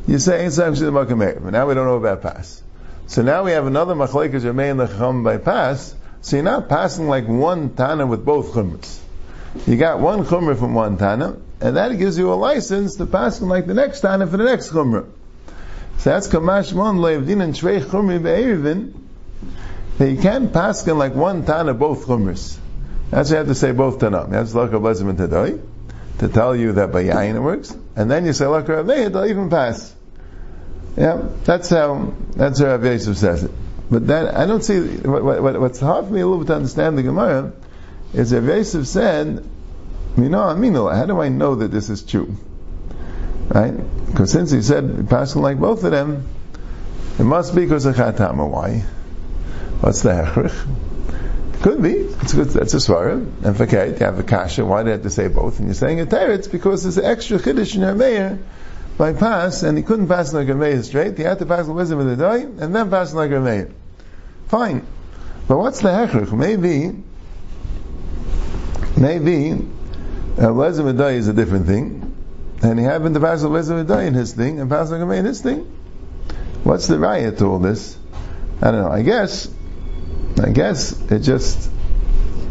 you 0.07 0.19
say 0.19 0.45
Insam 0.45 0.77
Shid 0.77 0.93
Makameir. 0.93 1.43
But 1.43 1.53
now 1.53 1.67
we 1.67 1.75
don't 1.75 1.87
know 1.87 1.97
about 1.97 2.23
pass. 2.23 2.63
So 3.07 3.23
now 3.23 3.45
we 3.45 3.53
have 3.53 3.67
another 3.67 3.95
Machlekes 3.95 4.45
Remain 4.45 4.77
Lecham 4.77 5.25
by 5.25 5.39
pass. 5.39 5.95
So 6.23 6.37
you're 6.37 6.45
not 6.45 6.69
passing 6.69 7.07
like 7.07 7.29
one 7.29 7.75
Tana 7.75 8.07
with 8.07 8.25
both 8.25 8.53
chumras. 8.53 8.99
You 9.67 9.77
got 9.77 10.01
one 10.01 10.25
chumrah 10.25 10.59
from 10.59 10.75
one 10.75 10.97
Tana, 10.97 11.37
and 11.61 11.77
that 11.77 11.97
gives 11.99 12.19
you 12.19 12.33
a 12.33 12.35
license 12.35 12.97
to 12.97 13.07
pass 13.07 13.41
on 13.41 13.49
like 13.49 13.67
the 13.67 13.75
next 13.75 14.01
Tana 14.01 14.27
for 14.27 14.37
the 14.37 14.45
next 14.45 14.71
Chumrah. 14.71 15.07
So 15.99 16.11
that's 16.11 16.29
Kamash 16.29 16.75
Mon 16.75 16.99
Leivdin 16.99 17.43
and 17.43 17.55
Shrei 17.55 17.81
Chumri 17.81 18.23
Be'erivin, 18.23 18.95
that 19.99 20.11
you 20.11 20.21
can't 20.21 20.53
pass 20.53 20.87
on 20.89 20.99
like 20.99 21.15
one 21.15 21.45
Tana 21.45 21.73
both 21.73 22.07
Chumras. 22.07 22.59
That's 23.11 23.31
you 23.31 23.37
have 23.37 23.47
to 23.47 23.55
say 23.55 23.73
both 23.73 23.99
Tanam. 23.99 24.29
You 24.29 24.35
have 24.35 24.51
to 24.51 24.61
and 24.61 25.19
Tadoi, 25.19 25.61
to 26.19 26.29
tell 26.29 26.57
you 26.57 26.73
that 26.73 26.93
by 26.93 27.05
Yain 27.05 27.37
it 27.37 27.41
works, 27.41 27.77
and 27.97 28.11
then 28.11 28.27
you 28.27 28.33
say 28.33 28.47
look 28.47 28.69
at 28.69 28.87
they'll 28.87 29.27
even 29.27 29.51
pass. 29.51 29.95
Yeah, 30.97 31.29
that's 31.45 31.71
how, 31.71 32.15
that's 32.37 32.61
how 32.61 32.67
Rav 32.67 32.85
Yosef 32.85 33.17
says 33.17 33.45
it. 33.45 33.51
But 33.91 34.07
that, 34.07 34.35
I 34.35 34.47
don't 34.47 34.63
see, 34.63 34.81
what, 34.99 35.25
what, 35.25 35.61
what's 35.61 35.81
hard 35.81 36.07
for 36.07 36.13
me 36.13 36.21
a 36.21 36.27
little 36.27 36.41
bit 36.41 36.49
to 36.49 36.57
understand 36.57 36.97
the 36.97 37.03
Gemara, 37.03 37.53
is 38.13 38.33
Rav 38.33 38.45
Yosef 38.45 38.87
said, 38.87 39.45
Mino 40.17 40.39
Amino, 40.39 40.95
how 40.95 41.07
do 41.07 41.21
I 41.21 41.29
know 41.29 41.57
that 41.57 41.73
this 41.73 41.91
is 41.91 42.03
true? 42.03 42.37
Right? 43.49 43.75
Because 44.07 44.31
since 44.31 44.53
he 44.53 44.63
said 44.63 45.11
passing 45.11 45.43
like 45.43 45.59
both 45.59 45.83
of 45.83 45.91
them, 45.91 46.29
it 47.19 47.25
must 47.25 47.55
be 47.55 47.63
because 47.63 47.87
of 47.87 47.97
Chatama. 47.97 48.49
Why? 48.49 48.85
What's 49.81 50.03
the 50.03 50.11
hechrich? 50.11 50.67
Could 51.65 51.83
be. 51.83 51.93
It's 51.93 52.35
good. 52.35 52.49
That's 52.49 52.75
a 52.75 52.77
svara. 52.77 53.27
And 53.43 53.57
for 53.57 53.67
Kate, 53.67 53.99
you 53.99 54.05
have 54.05 54.19
a 54.19 54.23
kasha. 54.23 54.67
Why 54.67 54.83
do 54.83 54.89
you 54.89 54.93
have 54.93 55.03
to 55.05 55.09
say 55.09 55.29
both? 55.29 55.61
And 55.61 55.69
you're 55.69 55.75
saying 55.75 55.99
a 55.99 56.05
teretz 56.05 56.53
because 56.53 56.83
there's 56.83 56.99
an 56.99 57.07
extra 57.07 57.39
chiddush 57.39 57.75
in 57.75 57.81
her 57.81 57.95
mayor 57.95 58.39
by 58.99 59.15
pass, 59.15 59.63
and 59.63 59.79
he 59.79 59.83
couldn't 59.83 60.09
pass 60.09 60.35
like 60.35 60.47
a 60.49 60.83
straight. 60.83 61.17
He 61.17 61.23
had 61.23 61.39
to 61.39 61.47
pass 61.47 61.65
the 61.65 61.73
wisdom 61.73 62.01
of 62.01 62.07
the 62.07 62.17
day, 62.17 62.43
and 62.43 62.77
then 62.77 62.91
pass 62.91 63.15
like 63.15 63.31
a. 63.31 63.69
Fine. 64.49 64.87
But 65.49 65.57
what's 65.57 65.81
the 65.81 65.89
hechrich? 65.89 66.31
Maybe, 66.35 67.03
maybe, 68.99 69.67
uh, 70.39 70.53
wisdom 70.53 70.87
of 70.87 70.99
the 70.99 71.03
day 71.03 71.17
is 71.17 71.29
a 71.29 71.33
different 71.33 71.65
thing, 71.65 72.15
and 72.61 72.79
he 72.79 72.85
happened 72.85 73.15
to 73.15 73.23
pass 73.23 73.41
the 73.41 73.49
wisdom 73.49 73.79
of 73.79 73.89
the 73.89 73.97
day 73.97 74.07
in 74.07 74.13
his 74.13 74.35
thing, 74.35 74.61
and 74.61 74.69
pass 74.69 74.91
like 74.91 75.01
a 75.01 75.07
mayor 75.07 75.21
in 75.21 75.25
his 75.25 75.41
thing. 75.41 75.61
What's 76.63 76.89
the 76.89 76.99
riot 76.99 77.39
to 77.39 77.47
all 77.47 77.59
this? 77.59 77.97
I 78.61 78.71
don't 78.71 78.83
know. 78.83 78.91
I 78.91 79.01
guess, 79.01 79.49
I 80.45 80.51
guess 80.51 80.93
it 81.11 81.21
just, 81.21 81.71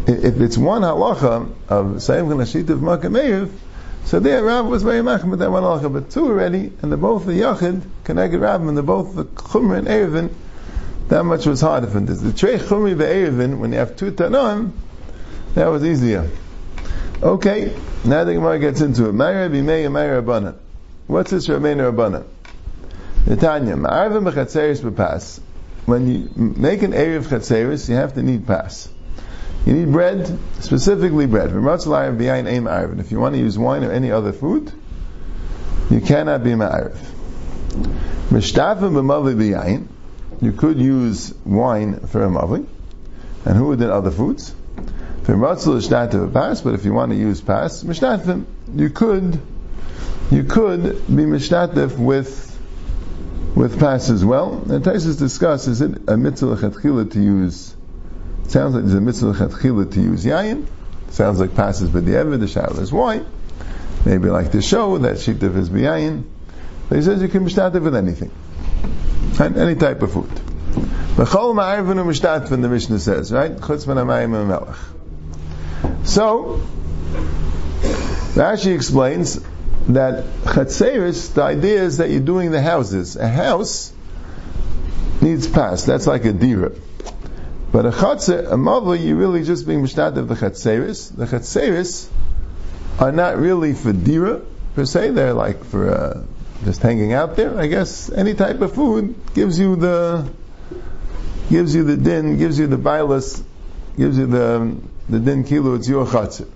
if 0.07 0.41
it's 0.41 0.57
one 0.57 0.81
halacha 0.81 1.47
of 1.69 1.85
Sayyim 1.97 2.27
Ganashit 2.27 2.67
of 2.71 2.79
Makameyev, 2.79 3.51
so 4.05 4.19
there 4.19 4.43
Rav 4.43 4.65
was 4.65 4.81
very 4.81 5.01
machmir 5.01 5.37
that 5.37 5.51
one 5.51 5.61
halacha, 5.61 5.93
but 5.93 6.09
two 6.09 6.25
already, 6.25 6.73
and 6.81 6.91
they're 6.91 6.97
both 6.97 7.27
the 7.27 7.33
Yachid, 7.33 7.83
connected 8.03 8.39
Rav, 8.39 8.67
and 8.67 8.75
they're 8.75 8.83
both 8.83 9.13
the 9.13 9.25
Chumra 9.25 9.77
and 9.77 9.87
Erevin, 9.87 10.33
that 11.09 11.23
much 11.23 11.45
was 11.45 11.61
harder 11.61 11.85
for 11.85 11.99
this. 11.99 12.19
The 12.19 12.33
Trey 12.33 12.57
Chumri 12.57 12.97
Be'erevin, 12.97 13.59
when 13.59 13.71
you 13.71 13.77
have 13.77 13.95
two 13.95 14.11
Tanon, 14.11 14.71
that 15.53 15.67
was 15.67 15.85
easier. 15.85 16.27
Okay, 17.21 17.77
now 18.03 18.23
the 18.23 18.33
Gemara 18.33 18.57
gets 18.57 18.81
into 18.81 19.07
it. 19.07 19.13
Meir 19.13 19.51
Bimei 19.51 19.85
and 19.85 19.93
Meir 19.93 20.17
Abana. 20.17 20.55
What's 21.05 21.29
this 21.29 21.47
Rabbeinu 21.47 21.89
Abana? 21.89 22.23
Netanya, 23.25 23.77
Ma'arvim 23.79 24.31
B'chatzeris 24.31 24.81
B'pas. 24.81 25.41
When 25.85 26.07
you 26.07 26.29
make 26.35 26.81
an 26.81 26.93
area 26.93 27.17
of 27.17 27.27
Chatzeris, 27.27 27.89
you 27.89 27.95
have 27.95 28.13
to 28.13 28.23
need 28.23 28.47
pas. 28.47 28.87
You 29.65 29.73
need 29.73 29.91
bread, 29.91 30.39
specifically 30.59 31.25
bread. 31.25 31.49
If 31.49 33.11
you 33.11 33.19
want 33.19 33.35
to 33.35 33.39
use 33.39 33.57
wine 33.57 33.83
or 33.83 33.91
any 33.91 34.11
other 34.11 34.31
food, 34.33 34.71
you 35.89 36.01
cannot 36.01 36.43
be 36.43 36.51
ma'ariv. 36.51 36.97
You 40.41 40.51
could 40.51 40.79
use 40.79 41.33
wine 41.45 41.99
for 42.07 42.23
a 42.23 42.27
mavli, 42.27 42.65
and 43.45 43.57
who 43.57 43.67
would 43.67 43.79
then 43.79 43.89
other 43.89 44.11
foods? 44.11 44.53
pass, 45.25 46.61
But 46.61 46.73
if 46.73 46.85
you 46.85 46.93
want 46.93 47.11
to 47.11 47.17
use 47.17 47.39
pas, 47.41 47.83
you 47.83 48.89
could 48.89 49.41
you 50.31 50.43
could 50.43 50.83
be 51.07 51.23
mishtatif 51.23 51.97
with 51.97 52.52
with 53.55 53.79
pas 53.79 54.09
as 54.09 54.23
well. 54.25 54.53
And 54.69 54.83
Taisus 54.83 55.17
discuss 55.17 55.67
is 55.67 55.81
it 55.81 56.09
a 56.09 56.17
mitzvah 56.17 56.55
chatchila 56.55 57.11
to 57.11 57.21
use? 57.21 57.75
Sounds 58.47 58.75
like 58.75 58.83
there's 58.83 58.95
a 58.95 59.01
mitzvah 59.01 59.33
chatchila 59.33 59.91
to 59.93 60.01
use 60.01 60.25
yayin. 60.25 60.67
Sounds 61.09 61.39
like 61.39 61.55
passes 61.55 61.89
but 61.89 62.05
the 62.05 62.15
ever 62.15 62.37
the 62.37 62.47
shadow 62.47 62.79
is 62.79 62.91
why. 62.91 63.21
Maybe 64.05 64.29
like 64.29 64.51
to 64.51 64.61
show 64.61 64.97
that 64.97 65.15
shitav 65.15 65.55
is 65.55 65.69
biyayin. 65.69 66.23
But 66.89 66.97
he 66.97 67.03
says 67.03 67.21
you 67.21 67.27
can 67.27 67.45
mishtatif 67.45 67.81
with 67.81 67.95
anything, 67.95 68.31
and 69.39 69.57
any 69.57 69.75
type 69.75 70.01
of 70.01 70.11
food. 70.11 70.29
B'chol 71.15 71.55
ma'arvin 71.55 72.03
u'mishtatif, 72.03 72.49
the 72.49 72.57
Mishnah 72.57 72.99
says, 72.99 73.31
right? 73.31 73.55
Chutz 73.55 73.87
min 73.87 73.97
ha'mayim 73.97 74.47
melech. 74.47 74.75
So, 76.03 76.61
Rashi 78.33 78.75
explains 78.75 79.39
that 79.89 80.23
chatzeris, 80.43 81.33
the 81.33 81.43
idea 81.43 81.83
is 81.83 81.97
that 81.97 82.09
you're 82.09 82.21
doing 82.21 82.51
the 82.51 82.61
houses. 82.61 83.15
A 83.15 83.27
house 83.27 83.91
needs 85.21 85.47
pass. 85.47 85.83
That's 85.83 86.07
like 86.07 86.25
a 86.25 86.33
dira. 86.33 86.71
But 87.71 87.85
a 87.85 87.89
chatzer, 87.91 88.51
a 88.51 88.57
mother, 88.57 88.95
you're 88.95 89.17
really 89.17 89.43
just 89.43 89.65
being 89.65 89.81
mishnat 89.81 90.15
of 90.17 90.27
the 90.27 90.35
chatzeris. 90.35 91.15
The 91.15 91.25
chatzeris 91.25 92.07
are 92.99 93.11
not 93.11 93.37
really 93.37 93.73
for 93.73 93.91
dira 93.91 94.41
per 94.75 94.85
se. 94.85 95.09
They're 95.11 95.33
like 95.33 95.63
for 95.65 95.89
uh, 95.89 96.23
just 96.63 96.81
hanging 96.81 97.13
out 97.13 97.35
there. 97.35 97.57
I 97.57 97.67
guess 97.67 98.11
any 98.11 98.35
type 98.35 98.61
of 98.61 98.75
food 98.75 99.15
gives 99.33 99.59
you 99.59 99.75
the 99.75 100.29
gives 101.49 101.75
you 101.75 101.83
the 101.83 101.97
din, 101.97 102.37
gives 102.37 102.57
you 102.57 102.67
the 102.67 102.77
bilas, 102.77 103.43
gives 103.97 104.17
you 104.17 104.27
the 104.27 104.77
the 105.09 105.19
din 105.19 105.43
kilo. 105.43 105.75
It's 105.75 105.89
your 105.89 106.05
chatzer. 106.05 106.47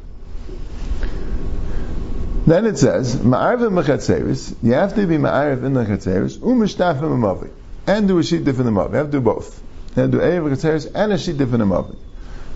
Then 2.48 2.66
it 2.66 2.78
says, 2.78 3.18
Ma'arvim 3.18 3.74
mechatzeris, 3.74 4.56
you 4.64 4.72
have 4.72 4.96
to 4.96 5.06
be 5.06 5.18
ma'arv 5.18 5.66
in 5.66 5.74
the 5.74 5.84
chatzeris, 5.84 6.38
u'mishtafim 6.38 7.02
amavi, 7.02 7.50
and 7.86 8.08
do 8.08 8.20
a 8.20 8.24
sheet 8.24 8.48
in 8.48 8.56
the 8.56 8.72
mavi. 8.72 8.92
You 8.92 8.96
have 8.96 9.08
to 9.08 9.12
do 9.12 9.20
both. 9.20 9.62
You 9.98 10.04
have 10.04 10.12
to 10.12 10.18
do 10.18 10.24
erev 10.24 10.56
chatzeris 10.56 10.90
and 10.96 11.12
a 11.12 11.18
sheet 11.18 11.42
in 11.42 11.52
the 11.52 11.58
mavi. 11.58 11.98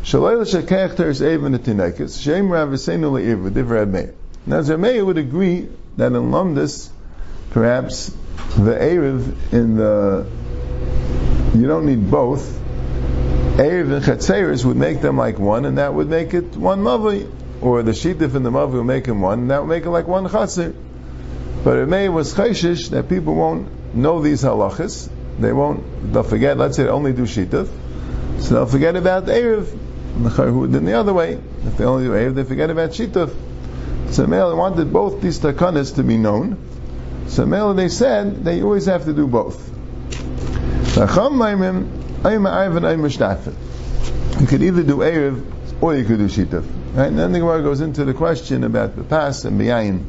Shalei 0.03 0.39
l'shakech 0.39 0.95
teres 0.95 1.19
erev 1.19 1.45
in 1.45 1.51
the 1.51 1.59
tinekes, 1.59 2.23
shem 2.23 2.49
rav 2.49 2.69
v'seinu 2.69 3.11
le'erev, 3.11 3.51
divrei 3.51 3.85
meir. 3.85 4.13
Now, 4.45 4.61
Zermeir 4.61 5.05
would 5.05 5.17
agree 5.17 5.67
that 5.97 6.13
in 6.13 6.31
Lumdus, 6.31 6.89
perhaps 7.49 8.15
the 8.55 8.71
erev 8.71 9.51
in 9.51 9.75
the, 9.75 10.25
you 11.53 11.67
don't 11.67 11.85
need 11.85 12.09
both, 12.09 12.57
erev 13.57 13.91
and 13.91 14.05
chatzeris 14.05 14.63
would 14.63 14.77
make 14.77 15.01
them 15.01 15.17
like 15.17 15.37
one, 15.37 15.65
and 15.65 15.79
that 15.79 15.93
would 15.93 16.07
make 16.07 16.33
it 16.33 16.55
one 16.55 16.79
mavi 16.79 17.29
or 17.61 17.83
the 17.83 17.91
shittif 17.91 18.35
in 18.35 18.43
the 18.43 18.49
mavi 18.49 18.73
will 18.73 18.83
make 18.83 19.05
him 19.05 19.21
one, 19.21 19.39
and 19.39 19.51
that 19.51 19.59
will 19.59 19.67
make 19.67 19.85
it 19.85 19.89
like 19.89 20.07
one 20.07 20.29
chaser. 20.29 20.73
But 21.63 21.77
it 21.77 21.87
may 21.87 22.09
was 22.09 22.33
chayshish 22.33 22.89
that 22.89 23.07
people 23.07 23.35
won't 23.35 23.95
know 23.95 24.21
these 24.21 24.41
halachas. 24.43 25.09
They 25.39 25.53
won't. 25.53 26.11
They'll 26.11 26.23
forget. 26.23 26.57
Let's 26.57 26.75
say 26.75 26.83
they 26.83 26.89
only 26.89 27.13
do 27.13 27.23
shittif, 27.23 27.69
so 28.39 28.55
they'll 28.55 28.65
forget 28.65 28.95
about 28.95 29.25
erev. 29.25 29.77
Then 30.71 30.85
the 30.85 30.93
other 30.93 31.13
way, 31.13 31.39
if 31.65 31.77
they 31.77 31.85
only 31.85 32.05
do 32.05 32.11
erev, 32.11 32.33
they 32.35 32.43
forget 32.43 32.69
about 32.69 32.89
shittif. 32.91 33.33
So 34.11 34.27
Mela 34.27 34.55
wanted 34.55 34.91
both 34.91 35.21
these 35.21 35.39
takanas 35.39 35.95
to 35.95 36.03
be 36.03 36.17
known. 36.17 36.57
So 37.27 37.45
Mela 37.45 37.75
they 37.75 37.89
said 37.89 38.43
they 38.43 38.61
always 38.61 38.87
have 38.87 39.05
to 39.05 39.13
do 39.13 39.27
both. 39.27 39.69
You 40.91 41.07
could 44.47 44.63
either 44.63 44.83
do 44.83 44.97
erev 44.97 45.43
or 45.81 45.95
you 45.95 46.03
could 46.03 46.17
do 46.17 46.27
shittif. 46.27 46.65
Right? 46.93 47.07
And 47.07 47.17
then 47.17 47.31
the 47.31 47.39
Gemara 47.39 47.61
goes 47.63 47.79
into 47.79 48.03
the 48.03 48.13
question 48.13 48.63
about 48.65 48.95
the 48.97 49.03
pas 49.03 49.45
and 49.45 49.59
biyayin. 49.59 50.03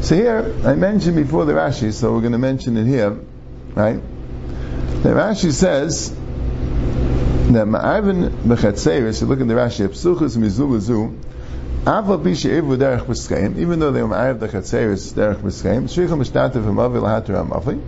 So 0.00 0.16
here, 0.16 0.54
I 0.64 0.74
mentioned 0.74 1.16
before 1.16 1.44
the 1.44 1.52
Rashi, 1.52 1.92
so 1.92 2.12
we're 2.12 2.20
going 2.20 2.32
to 2.32 2.38
mention 2.38 2.76
it 2.76 2.86
here, 2.86 3.16
right? 3.74 4.00
The 5.02 5.10
Rashi 5.10 5.52
says 5.52 6.10
that 6.10 7.66
ma'arvin 7.66 8.28
b'chatzeris, 8.42 9.20
you 9.22 9.28
look 9.28 9.40
at 9.40 9.48
the 9.48 9.54
Rashi, 9.54 9.88
psuchus 9.88 10.36
mizulazu, 10.36 11.16
aval 11.84 12.22
pisha 12.22 12.50
evu 12.50 12.76
derech 12.76 13.06
b'skeim, 13.06 13.56
even 13.56 13.78
though 13.78 13.92
they 13.92 14.02
were 14.02 14.08
ma'arv 14.08 14.40
the 14.40 14.48
chatzeris 14.48 15.14
derech 15.14 15.40
b'skeim, 15.40 15.84
shricham 15.84 16.18
mishtatav 16.20 16.64
ha'mavi 16.64 17.00
l'hatar 17.00 17.36
ha'mavi, 17.36 17.80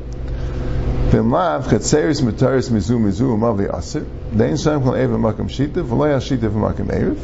v'mlav 1.10 1.64
chatzeris 1.64 2.22
mitaris 2.22 2.70
mizu 2.70 2.98
mizu 2.98 3.36
ha'mavi 3.36 3.68
asir, 3.74 4.06
dein 4.34 4.56
shem 4.56 4.82
kol 4.82 4.94
eva 4.94 5.18
makam 5.18 5.50
shita, 5.50 5.82
v'lo 5.82 6.08
yal 6.08 6.20
shita 6.20 6.48
v'makam 6.48 6.88
erev, 6.88 7.18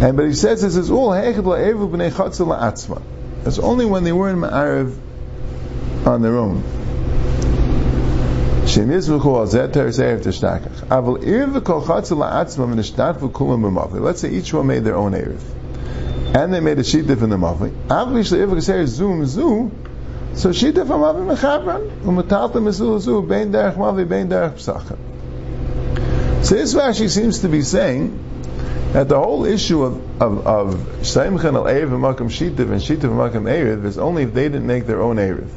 and 0.00 0.16
but 0.16 0.26
he 0.26 0.34
says 0.34 0.60
this 0.60 0.76
is 0.76 0.90
all 0.90 1.14
It's 1.14 1.38
only 3.58 3.86
when 3.86 4.04
they 4.04 4.12
were 4.12 4.28
in 4.28 4.36
Ma'ariv 4.36 4.94
on 6.06 6.20
their 6.20 6.36
own. 6.36 6.62
Let's 8.66 9.06
say 14.20 14.30
each 14.30 14.52
one 14.52 14.66
made 14.66 14.84
their 14.84 14.96
own 14.96 15.12
Erev. 15.12 15.40
And 16.34 16.52
they 16.52 16.60
made 16.60 16.78
a 16.78 16.82
Shittif 16.82 17.22
in 17.22 17.30
the 17.30 17.36
Mavli. 17.36 18.86
Zoom 18.86 19.24
Zoom. 19.24 19.70
So 20.34 20.50
Shittif 20.50 20.88
Amavi 20.88 21.34
Mechabran, 21.34 21.88
Umatalta 22.02 22.56
Misul 22.56 23.00
Zu, 23.00 23.22
Bein 23.22 23.50
Derech 23.50 23.76
Mavi, 23.76 24.06
Bein 24.06 24.28
Derech. 24.28 24.58
So 26.44 26.54
this 26.54 26.74
Rashi 26.74 27.08
seems 27.08 27.38
to 27.38 27.48
be 27.48 27.62
saying 27.62 28.35
that 28.96 29.10
the 29.10 29.20
whole 29.20 29.44
issue 29.44 29.82
of 29.82 30.22
of, 30.22 30.46
of 30.46 30.74
al 31.06 31.66
Erev 31.66 31.92
and 31.92 32.02
Makam 32.02 32.30
Shitiv 32.30 32.70
and 32.70 32.80
Shitiv 32.80 33.04
and 33.04 33.20
Makam 33.20 33.42
Erev 33.42 33.84
is 33.84 33.98
only 33.98 34.22
if 34.22 34.32
they 34.32 34.44
didn't 34.44 34.66
make 34.66 34.86
their 34.86 35.02
own 35.02 35.16
Erev. 35.16 35.50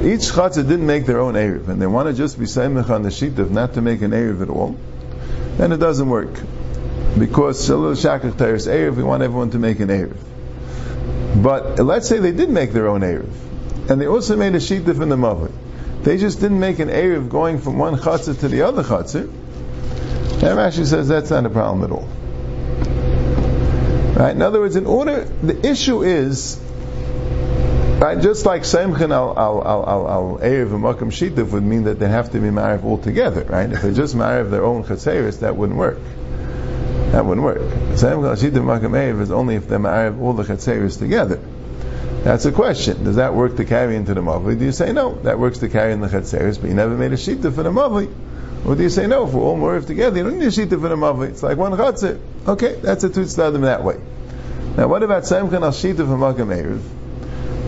Each 0.00 0.30
Chatzah 0.30 0.62
didn't 0.68 0.86
make 0.86 1.04
their 1.04 1.18
own 1.18 1.34
Erev, 1.34 1.68
and 1.68 1.82
they 1.82 1.88
want 1.88 2.06
to 2.06 2.14
just 2.14 2.38
be 2.38 2.44
Shaimchan 2.44 3.02
the 3.02 3.08
Shitiv, 3.08 3.50
not 3.50 3.74
to 3.74 3.82
make 3.82 4.00
an 4.02 4.12
Erev 4.12 4.42
at 4.42 4.48
all, 4.48 4.76
then 5.56 5.72
it 5.72 5.78
doesn't 5.78 6.08
work. 6.08 6.32
Because 7.18 7.68
Shalul 7.68 7.96
Shakach 7.96 8.38
Teres 8.38 8.68
Erev, 8.68 8.94
we 8.94 9.02
want 9.02 9.24
everyone 9.24 9.50
to 9.50 9.58
make 9.58 9.80
an 9.80 9.88
Erev. 9.88 10.16
But 11.42 11.80
let's 11.80 12.08
say 12.08 12.20
they 12.20 12.30
did 12.30 12.48
make 12.48 12.72
their 12.72 12.86
own 12.86 13.00
Erev, 13.00 13.90
and 13.90 14.00
they 14.00 14.06
also 14.06 14.36
made 14.36 14.54
a 14.54 14.58
Shitiv 14.58 15.02
in 15.02 15.08
the 15.08 15.16
Mavli. 15.16 15.50
They 16.04 16.16
just 16.16 16.38
didn't 16.38 16.60
make 16.60 16.78
an 16.78 16.90
Erev 16.90 17.28
going 17.28 17.60
from 17.60 17.76
one 17.78 17.96
Chatzah 17.96 18.38
to 18.38 18.46
the 18.46 18.62
other 18.62 18.84
Chatzah. 18.84 19.24
And 19.24 20.58
Rashi 20.58 20.86
says 20.86 21.08
that's 21.08 21.30
not 21.30 21.44
a 21.44 21.50
problem 21.50 21.82
at 21.82 21.90
all. 21.90 22.08
Right? 24.14 24.34
In 24.34 24.42
other 24.42 24.60
words, 24.60 24.76
in 24.76 24.86
order, 24.86 25.24
the 25.24 25.66
issue 25.66 26.02
is 26.02 26.60
Right, 28.02 28.20
just 28.20 28.44
like 28.44 28.62
Semchen 28.62 29.12
al 29.12 29.38
al 29.38 30.38
and 30.38 30.82
Makam 30.82 31.12
Shituf 31.12 31.52
would 31.52 31.62
mean 31.62 31.84
that 31.84 32.00
they 32.00 32.08
have 32.08 32.32
to 32.32 32.40
be 32.40 32.50
married 32.50 32.82
all 32.82 32.98
together, 32.98 33.44
right? 33.44 33.70
If 33.70 33.82
they 33.82 33.94
just 33.94 34.16
married 34.16 34.50
their 34.50 34.64
own 34.64 34.82
Chatzeris, 34.82 35.38
that 35.38 35.56
wouldn't 35.56 35.78
work. 35.78 36.00
That 37.12 37.24
wouldn't 37.24 37.44
work. 37.44 37.60
Semchen 37.94 38.28
al 38.28 38.34
Shituf 38.34 38.64
Makam 38.64 38.90
Erev 38.90 39.20
is 39.20 39.30
only 39.30 39.54
if 39.54 39.68
they 39.68 39.78
married 39.78 40.18
all 40.18 40.32
the 40.32 40.42
Chatzeris 40.42 40.98
together. 40.98 41.38
That's 42.24 42.44
a 42.44 42.50
question. 42.50 43.04
Does 43.04 43.16
that 43.16 43.34
work 43.34 43.56
to 43.58 43.64
carry 43.64 43.94
into 43.94 44.14
the 44.14 44.20
Mavli? 44.20 44.58
Do 44.58 44.64
you 44.64 44.72
say 44.72 44.92
no? 44.92 45.14
That 45.22 45.38
works 45.38 45.58
to 45.58 45.68
carry 45.68 45.92
in 45.92 46.00
the 46.00 46.08
Chatzeris, 46.08 46.60
but 46.60 46.70
you 46.70 46.74
never 46.74 46.96
made 46.96 47.12
a 47.12 47.16
Shituf 47.16 47.54
for 47.54 47.62
the 47.62 47.70
Mavli. 47.70 48.12
Or 48.64 48.76
do 48.76 48.82
you 48.82 48.90
say 48.90 49.06
no? 49.06 49.26
If 49.26 49.34
we're 49.34 49.42
all 49.42 49.56
Morev 49.56 49.86
together, 49.86 50.18
you 50.18 50.24
don't 50.24 50.38
need 50.38 50.46
a 50.46 50.50
Shituf 50.50 50.80
for 50.80 50.88
the 50.88 50.96
Mavli. 50.96 51.30
It's 51.30 51.42
like 51.42 51.58
one 51.58 51.72
Chatzir. 51.72 52.20
Okay, 52.46 52.76
that's 52.76 53.02
a 53.02 53.10
Tutz 53.10 53.34
that 53.34 53.84
way. 53.84 54.00
Now 54.76 54.88
what 54.88 55.02
about 55.02 55.24
Semchen 55.24 55.62
al 55.62 55.72
Shituf 55.72 56.00
and 56.00 56.20
Makam 56.20 56.48
Erev? 56.48 56.80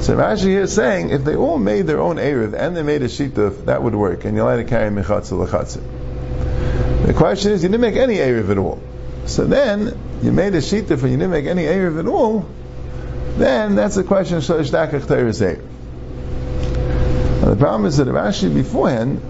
So 0.02 0.16
Rashi 0.16 0.44
here 0.44 0.62
is 0.62 0.74
saying 0.74 1.10
if 1.10 1.24
they 1.24 1.34
all 1.34 1.58
made 1.58 1.86
their 1.86 2.00
own 2.00 2.16
Erev 2.16 2.54
and 2.54 2.76
they 2.76 2.82
made 2.82 3.02
a 3.02 3.08
Shituf, 3.08 3.66
that 3.66 3.82
would 3.82 3.94
work, 3.94 4.24
and 4.24 4.36
you're 4.36 4.46
allowed 4.46 4.62
to 4.62 4.64
carry 4.64 4.90
Mechatzel 4.90 5.46
Lechatzel. 5.46 5.82
The 7.06 7.14
question 7.14 7.52
is, 7.52 7.62
you 7.62 7.68
didn't 7.68 7.80
make 7.80 7.96
any 7.96 8.16
Erev 8.16 8.50
at 8.50 8.58
all. 8.58 8.80
So 9.26 9.44
then, 9.46 9.98
you 10.22 10.30
made 10.30 10.54
a 10.54 10.58
Shituf 10.58 11.02
and 11.02 11.10
you 11.10 11.16
didn't 11.18 11.30
make 11.30 11.46
any 11.46 11.64
Erev 11.64 11.98
at 11.98 12.06
all, 12.06 12.46
then 13.36 13.74
that's 13.74 13.96
the 13.96 14.04
question 14.04 14.36
of 14.36 14.44
Shalish 14.44 14.70
Dakach 14.70 15.06
Teres 15.08 15.40
Erev. 15.40 15.62
The 17.40 17.56
problem 17.56 17.86
is 17.86 17.96
that 17.98 18.06
Rashi 18.06 18.52
beforehand, 18.52 19.20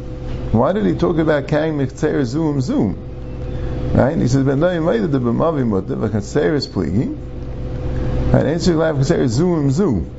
why 0.58 0.72
did 0.72 0.86
he 0.86 0.94
talk 0.94 1.18
about 1.18 1.48
carrying 1.48 1.78
Mechzer 1.78 2.24
Zoom 2.24 2.60
Zoom? 2.60 3.92
Right? 3.94 4.16
He 4.16 4.28
says, 4.28 4.44
Ben 4.44 4.60
Noy 4.60 4.80
Maida 4.80 5.08
de 5.08 5.18
B'mavi 5.18 5.66
Mutta, 5.66 5.94
V'chatzer 5.94 6.54
is 6.54 6.66
Pligi, 6.66 7.06
and 7.06 8.48
Answer 8.48 8.74
Lav 8.74 8.96
Chatzer 8.96 9.28
Zoom 9.28 9.70
Zoom. 9.70 10.10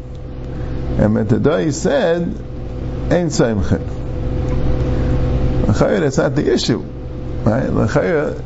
And 0.98 1.16
Metadai 1.16 1.74
said, 1.74 2.22
Ein 2.24 3.28
Saimchen. 3.28 4.06
L'chayr, 5.68 6.00
that's 6.00 6.18
not 6.18 6.36
the 6.36 6.54
issue. 6.54 6.80
Right? 6.80 7.70
L'chayr, 7.70 8.42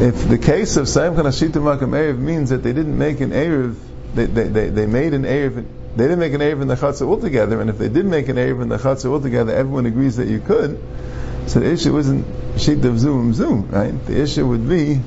if 0.00 0.28
the 0.28 0.38
case 0.38 0.76
of 0.76 0.86
Saimchen 0.86 1.24
Hashita 1.24 1.54
Makam 1.54 1.90
Erev 1.90 2.18
means 2.18 2.50
that 2.50 2.62
they 2.62 2.72
didn't 2.72 2.98
make 2.98 3.20
an 3.20 3.30
Erev, 3.30 3.76
they, 4.14 4.26
they, 4.26 4.48
they, 4.48 4.68
they 4.70 4.86
made 4.86 5.14
an 5.14 5.22
Erev, 5.22 5.64
they 5.96 6.04
didn't 6.04 6.18
make 6.18 6.32
an 6.32 6.40
Erev 6.40 6.62
in 6.62 6.68
the 6.68 6.76
Chatzah 6.76 7.06
altogether, 7.06 7.60
and 7.60 7.70
if 7.70 7.78
they 7.78 7.88
did 7.88 8.06
make 8.06 8.28
an 8.28 8.36
Erev 8.36 8.62
in 8.62 8.68
the 8.68 8.76
Chatzah 8.76 9.06
altogether, 9.06 9.54
everyone 9.54 9.86
agrees 9.86 10.16
that 10.16 10.28
you 10.28 10.40
could, 10.40 10.80
so 11.46 11.60
the 11.60 11.70
issue 11.70 11.96
isn't 11.98 12.24
Shituf 12.54 12.98
zoom 12.98 13.32
zoom, 13.32 13.68
right? 13.70 14.06
The 14.06 14.20
issue 14.20 14.46
would 14.46 14.68
be, 14.68 15.00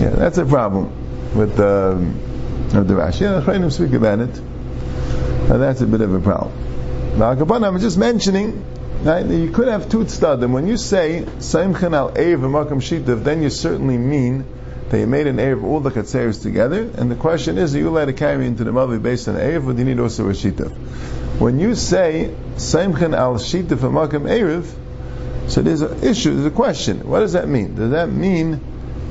yeah, 0.00 0.10
that's 0.10 0.38
a 0.38 0.46
problem 0.46 1.34
with 1.34 1.56
the, 1.56 1.92
um, 1.96 2.76
of 2.76 2.88
the 2.88 2.94
Rashi. 2.94 3.20
Yeah, 3.22 3.40
the 3.40 3.70
speak 3.70 3.92
about 3.92 4.20
it. 4.20 4.40
Now 5.48 5.58
that's 5.58 5.80
a 5.80 5.86
bit 5.86 6.00
of 6.00 6.14
a 6.14 6.20
problem. 6.20 7.18
Now, 7.18 7.30
I'm 7.30 7.80
just 7.80 7.98
mentioning 7.98 8.64
right, 9.02 9.26
you 9.26 9.50
could 9.50 9.68
have 9.68 9.88
two 9.88 9.98
tzdadim. 9.98 10.52
When 10.52 10.66
you 10.66 10.76
say 10.76 11.24
Saimchen 11.38 11.94
al 11.94 12.08
and 12.08 12.42
Makam 12.42 12.80
Shituf, 12.80 13.24
then 13.24 13.42
you 13.42 13.50
certainly 13.50 13.98
mean 13.98 14.46
you 15.00 15.06
made 15.06 15.26
an 15.26 15.36
Eiv 15.36 15.64
all 15.64 15.80
the 15.80 15.90
Chatzeres 15.90 16.42
together. 16.42 16.90
And 16.96 17.10
the 17.10 17.16
question 17.16 17.58
is, 17.58 17.74
are 17.74 17.78
you 17.78 17.88
allowed 17.88 18.06
to 18.06 18.12
carry 18.12 18.46
into 18.46 18.64
the 18.64 18.70
Mavi 18.70 19.02
based 19.02 19.28
on 19.28 19.36
Eiv, 19.36 19.66
or 19.66 19.72
do 19.72 19.78
you 19.78 19.84
need 19.84 19.98
also 19.98 20.28
a 20.28 20.32
Shituf? 20.32 20.70
When 21.38 21.58
you 21.58 21.74
say 21.74 22.34
Saimchen 22.56 23.16
al 23.16 23.34
Shituf 23.34 23.78
Makam 23.78 24.28
Eiv, 24.28 24.70
so 25.50 25.62
there's 25.62 25.82
an 25.82 26.04
issue, 26.04 26.34
there's 26.34 26.46
a 26.46 26.50
question. 26.50 27.08
What 27.08 27.20
does 27.20 27.32
that 27.32 27.48
mean? 27.48 27.74
Does 27.74 27.90
that 27.90 28.10
mean 28.10 28.60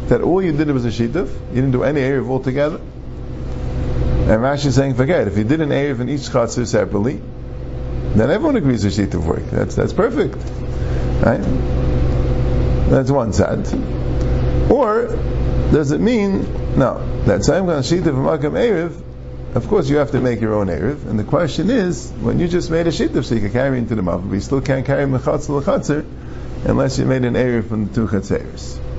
that 0.07 0.21
all 0.21 0.41
you 0.41 0.51
did 0.51 0.69
was 0.69 0.85
a 0.85 0.89
Shitav? 0.89 1.27
You 1.49 1.55
didn't 1.55 1.71
do 1.71 1.83
any 1.83 2.01
Eiv 2.01 2.29
altogether? 2.29 2.79
And 4.21 4.39
Rashi 4.39 4.67
is 4.67 4.75
saying, 4.75 4.93
forget, 4.93 5.27
if 5.27 5.37
you 5.37 5.43
did 5.43 5.61
an 5.61 5.69
Erev 5.69 5.99
in 5.99 6.07
each 6.07 6.21
Chatzir 6.21 6.65
separately, 6.65 7.19
then 8.15 8.29
everyone 8.29 8.55
agrees 8.55 8.85
with 8.85 8.95
Shita 8.95 9.21
work. 9.21 9.43
That's, 9.49 9.75
that's 9.75 9.93
perfect. 9.93 10.35
Right? 11.21 11.41
That's 12.89 13.09
one 13.11 13.33
side. 13.33 13.67
Or, 14.71 15.07
does 15.71 15.91
it 15.91 16.01
mean, 16.01 16.77
no, 16.77 17.23
that 17.25 17.43
same 17.45 17.65
kind 17.65 17.79
of 17.79 17.85
Shita 17.85 18.07
of 18.07 18.15
Makam 18.15 18.53
Erev, 18.53 19.01
of 19.55 19.67
course 19.67 19.89
you 19.89 19.97
have 19.97 20.11
to 20.11 20.19
make 20.19 20.41
your 20.41 20.53
own 20.53 20.67
Erev, 20.67 21.07
and 21.07 21.17
the 21.17 21.23
question 21.23 21.69
is, 21.69 22.11
when 22.21 22.39
you 22.39 22.47
just 22.47 22.69
made 22.69 22.87
a 22.87 22.91
Shita 22.91 23.23
so 23.23 23.35
you 23.35 23.41
can 23.41 23.51
carry 23.51 23.77
into 23.77 23.95
the 23.95 24.01
Mav, 24.01 24.33
you 24.33 24.41
still 24.41 24.61
can't 24.61 24.85
carry 24.85 25.05
Mechatz 25.05 25.47
L'Chatzir, 25.47 26.05
unless 26.65 26.99
you 26.99 27.05
made 27.05 27.23
an 27.23 27.35
Erev 27.35 27.69
from 27.69 27.87
the 27.87 27.93
two 27.93 28.07
Chatzeres. 28.07 28.90